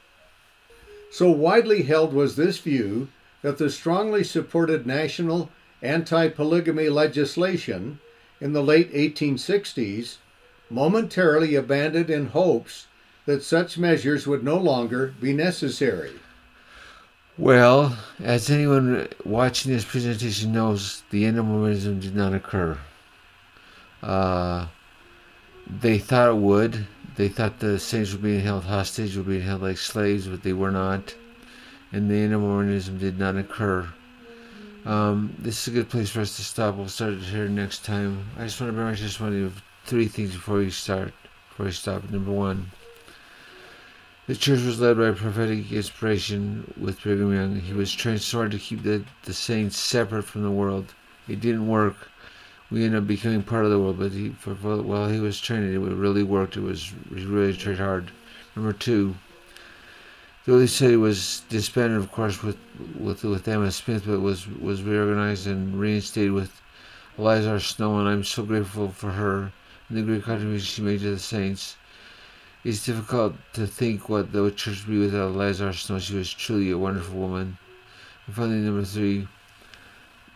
So 1.10 1.30
widely 1.30 1.82
held 1.82 2.12
was 2.12 2.36
this 2.36 2.58
view 2.58 3.08
that 3.42 3.58
the 3.58 3.70
strongly 3.70 4.24
supported 4.24 4.86
national 4.86 5.50
anti 5.82 6.28
polygamy 6.28 6.88
legislation 6.88 7.98
in 8.40 8.52
the 8.52 8.62
late 8.62 8.92
1860s 8.92 10.16
momentarily 10.70 11.54
abandoned 11.54 12.10
in 12.10 12.26
hopes 12.26 12.86
that 13.26 13.42
such 13.42 13.76
measures 13.76 14.26
would 14.26 14.44
no 14.44 14.56
longer 14.56 15.14
be 15.20 15.32
necessary. 15.32 16.12
Well, 17.36 17.98
as 18.22 18.50
anyone 18.50 19.08
watching 19.24 19.72
this 19.72 19.84
presentation 19.84 20.52
knows, 20.52 21.02
the 21.10 21.24
end 21.24 21.38
of 21.38 21.46
Mormonism 21.46 22.00
did 22.00 22.14
not 22.14 22.34
occur. 22.34 22.78
Uh, 24.02 24.66
they 25.66 25.98
thought 25.98 26.30
it 26.30 26.36
would. 26.36 26.86
They 27.16 27.28
thought 27.28 27.58
the 27.58 27.78
saints 27.78 28.12
were 28.12 28.18
being 28.18 28.40
held 28.40 28.64
hostage, 28.64 29.16
were 29.16 29.22
being 29.22 29.42
held 29.42 29.62
like 29.62 29.78
slaves, 29.78 30.26
but 30.26 30.42
they 30.42 30.52
were 30.52 30.70
not. 30.70 31.14
And 31.92 32.10
the 32.10 32.16
end 32.16 32.32
of 32.32 32.40
Mormonism 32.40 32.98
did 32.98 33.18
not 33.18 33.36
occur. 33.36 33.88
Um, 34.84 35.34
this 35.38 35.60
is 35.60 35.68
a 35.68 35.76
good 35.76 35.90
place 35.90 36.10
for 36.10 36.20
us 36.20 36.36
to 36.36 36.44
stop. 36.44 36.76
We'll 36.76 36.88
start 36.88 37.14
it 37.14 37.20
here 37.20 37.48
next 37.48 37.84
time. 37.84 38.24
I 38.38 38.44
just 38.44 38.60
want 38.60 38.72
to 38.72 38.76
bring 38.76 38.94
just 38.94 39.20
one 39.20 39.44
of 39.44 39.62
three 39.84 40.08
things 40.08 40.32
before 40.32 40.58
we 40.58 40.70
start. 40.70 41.12
Before 41.50 41.66
we 41.66 41.72
stop. 41.72 42.08
Number 42.10 42.30
one. 42.30 42.70
The 44.26 44.36
church 44.36 44.62
was 44.62 44.80
led 44.80 44.96
by 44.96 45.10
prophetic 45.10 45.72
inspiration 45.72 46.72
with 46.80 47.02
Brigham 47.02 47.34
Young. 47.34 47.56
He 47.60 47.72
was 47.72 47.92
trained 47.92 48.22
so 48.22 48.38
hard 48.38 48.52
to 48.52 48.58
keep 48.58 48.82
the, 48.84 49.04
the 49.24 49.34
saints 49.34 49.76
separate 49.76 50.22
from 50.22 50.42
the 50.42 50.50
world. 50.50 50.94
It 51.28 51.40
didn't 51.40 51.66
work. 51.66 52.09
We 52.70 52.84
ended 52.84 53.02
up 53.02 53.08
becoming 53.08 53.42
part 53.42 53.64
of 53.64 53.70
the 53.70 53.78
world, 53.78 53.98
but 53.98 54.12
he, 54.12 54.30
for, 54.30 54.54
while 54.54 55.08
he 55.08 55.18
was 55.18 55.40
training, 55.40 55.74
it 55.74 55.78
really 55.78 56.22
worked. 56.22 56.56
It 56.56 56.60
was 56.60 56.92
he 57.14 57.24
really 57.24 57.56
tried 57.56 57.78
hard. 57.78 58.10
Number 58.54 58.72
two, 58.72 59.16
the 60.44 60.52
Holy 60.52 60.66
City 60.66 60.96
was 60.96 61.42
disbanded, 61.48 61.98
of 61.98 62.12
course, 62.12 62.42
with 62.42 62.58
with 62.98 63.24
with 63.24 63.48
Emma 63.48 63.70
Smith, 63.70 64.04
but 64.06 64.20
was 64.20 64.46
was 64.46 64.82
reorganized 64.82 65.46
and 65.46 65.78
reinstated 65.80 66.32
with 66.32 66.60
Eliza 67.18 67.58
Snow, 67.60 67.98
and 67.98 68.08
I'm 68.08 68.24
so 68.24 68.44
grateful 68.44 68.90
for 68.90 69.10
her 69.10 69.52
and 69.90 69.98
the 69.98 70.02
great 70.02 70.22
contribution 70.22 70.64
she 70.64 70.82
made 70.82 71.00
to 71.00 71.10
the 71.10 71.18
saints. 71.18 71.76
It's 72.62 72.86
difficult 72.86 73.34
to 73.54 73.66
think 73.66 74.08
what 74.08 74.32
the 74.32 74.50
church 74.52 74.86
would 74.86 74.92
be 74.92 75.00
without 75.00 75.30
Eliza 75.30 75.72
Snow. 75.72 75.98
She 75.98 76.14
was 76.14 76.32
truly 76.32 76.70
a 76.70 76.78
wonderful 76.78 77.18
woman. 77.18 77.58
And 78.26 78.36
finally, 78.36 78.58
number 78.58 78.84
three, 78.84 79.26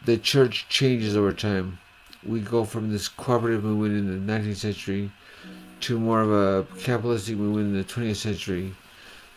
the 0.05 0.19
church 0.19 0.67
changes 0.69 1.17
over 1.17 1.33
time. 1.33 1.79
We 2.27 2.41
go 2.41 2.65
from 2.65 2.91
this 2.91 3.09
cooperative 3.09 3.65
movement 3.65 3.95
in 3.95 4.27
the 4.27 4.33
19th 4.33 4.57
century 4.57 5.11
to 5.81 5.99
more 5.99 6.21
of 6.21 6.33
a 6.33 6.67
capitalistic 6.81 7.37
movement 7.37 7.69
in 7.69 7.79
the 7.79 7.85
20th 7.85 8.17
century. 8.17 8.75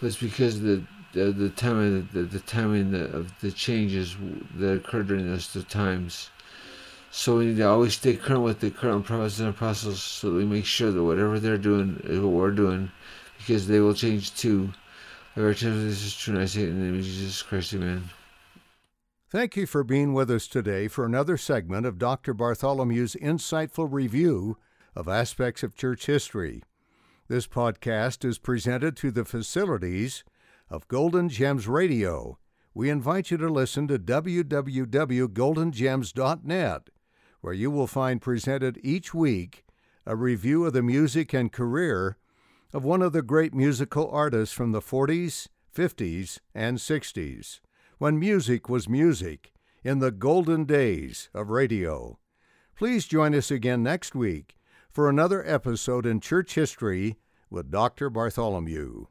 It's 0.02 0.18
because 0.18 0.58
of 0.58 0.62
the 0.64 0.84
the, 1.14 1.32
the 1.32 1.50
time 1.50 2.08
the, 2.14 2.24
the 2.24 2.40
timing 2.40 2.94
of 2.94 3.40
the 3.40 3.52
changes 3.52 4.16
that 4.56 4.74
occurred 4.74 5.08
during 5.08 5.28
those 5.28 5.48
times. 5.70 6.30
So 7.10 7.38
we 7.38 7.48
need 7.48 7.58
to 7.58 7.68
always 7.68 7.94
stay 7.94 8.16
current 8.16 8.44
with 8.44 8.60
the 8.60 8.70
current 8.70 9.06
prophets 9.06 9.40
and 9.40 9.50
apostles 9.50 10.04
so 10.04 10.30
that 10.30 10.36
we 10.36 10.46
make 10.46 10.66
sure 10.66 10.92
that 10.92 11.04
whatever 11.04 11.40
they're 11.40 11.58
doing 11.58 12.02
is 12.04 12.20
what 12.20 12.34
we're 12.34 12.52
doing 12.52 12.92
because 13.38 13.68
they 13.68 13.80
will 13.80 13.94
change 13.94 14.36
too. 14.36 14.74
Every 15.36 15.56
time 15.56 15.88
this 15.88 16.04
is 16.04 16.16
true, 16.16 16.34
and 16.34 16.44
I 16.44 16.46
say 16.46 16.64
it 16.64 16.70
in 16.70 16.80
the 16.80 16.86
name 16.86 17.00
of 17.00 17.06
Jesus 17.06 17.42
Christ, 17.42 17.74
amen. 17.74 18.10
Thank 19.30 19.58
you 19.58 19.66
for 19.66 19.84
being 19.84 20.14
with 20.14 20.32
us 20.32 20.48
today 20.48 20.88
for 20.88 21.06
another 21.06 21.36
segment 21.36 21.86
of 21.86 22.00
Dr. 22.00 22.34
Bartholomew's 22.34 23.14
insightful 23.16 23.92
review 23.92 24.58
of 24.96 25.10
aspects 25.10 25.64
of 25.64 25.76
church 25.76 26.06
history. 26.06 26.64
This 27.28 27.46
podcast 27.46 28.24
is 28.24 28.38
presented 28.38 28.98
through 28.98 29.12
the 29.12 29.26
facilities 29.26 30.24
of 30.70 30.88
Golden 30.88 31.28
Gems 31.28 31.68
Radio. 31.68 32.40
We 32.74 32.90
invite 32.90 33.30
you 33.30 33.36
to 33.38 33.50
listen 33.50 33.90
to 33.90 34.00
www.goldengems.net 34.00 36.90
where 37.42 37.54
you 37.54 37.70
will 37.70 37.88
find 37.88 38.22
presented 38.22 38.80
each 38.82 39.14
week 39.14 39.66
a 40.06 40.16
review 40.16 40.66
of 40.66 40.74
the 40.74 40.82
music 40.82 41.34
and 41.34 41.52
career 41.52 42.18
of 42.74 42.84
one 42.84 43.02
of 43.02 43.12
the 43.12 43.22
great 43.22 43.54
musical 43.54 44.10
artists 44.10 44.56
from 44.56 44.72
the 44.72 44.82
40s, 44.82 45.50
50s, 45.76 46.40
and 46.56 46.78
60s, 46.78 47.60
when 47.98 48.20
music 48.20 48.70
was 48.70 48.88
music 48.88 49.52
in 49.84 49.98
the 50.00 50.12
golden 50.12 50.66
days 50.66 51.30
of 51.34 51.50
radio. 51.50 52.20
Please 52.76 53.08
join 53.08 53.34
us 53.34 53.50
again 53.50 53.82
next 53.82 54.14
week 54.14 54.56
for 54.92 55.10
another 55.10 55.44
episode 55.48 56.06
in 56.06 56.20
church 56.20 56.54
history 56.54 57.18
with 57.50 57.72
Dr. 57.72 58.12
Bartholomew. 58.12 59.06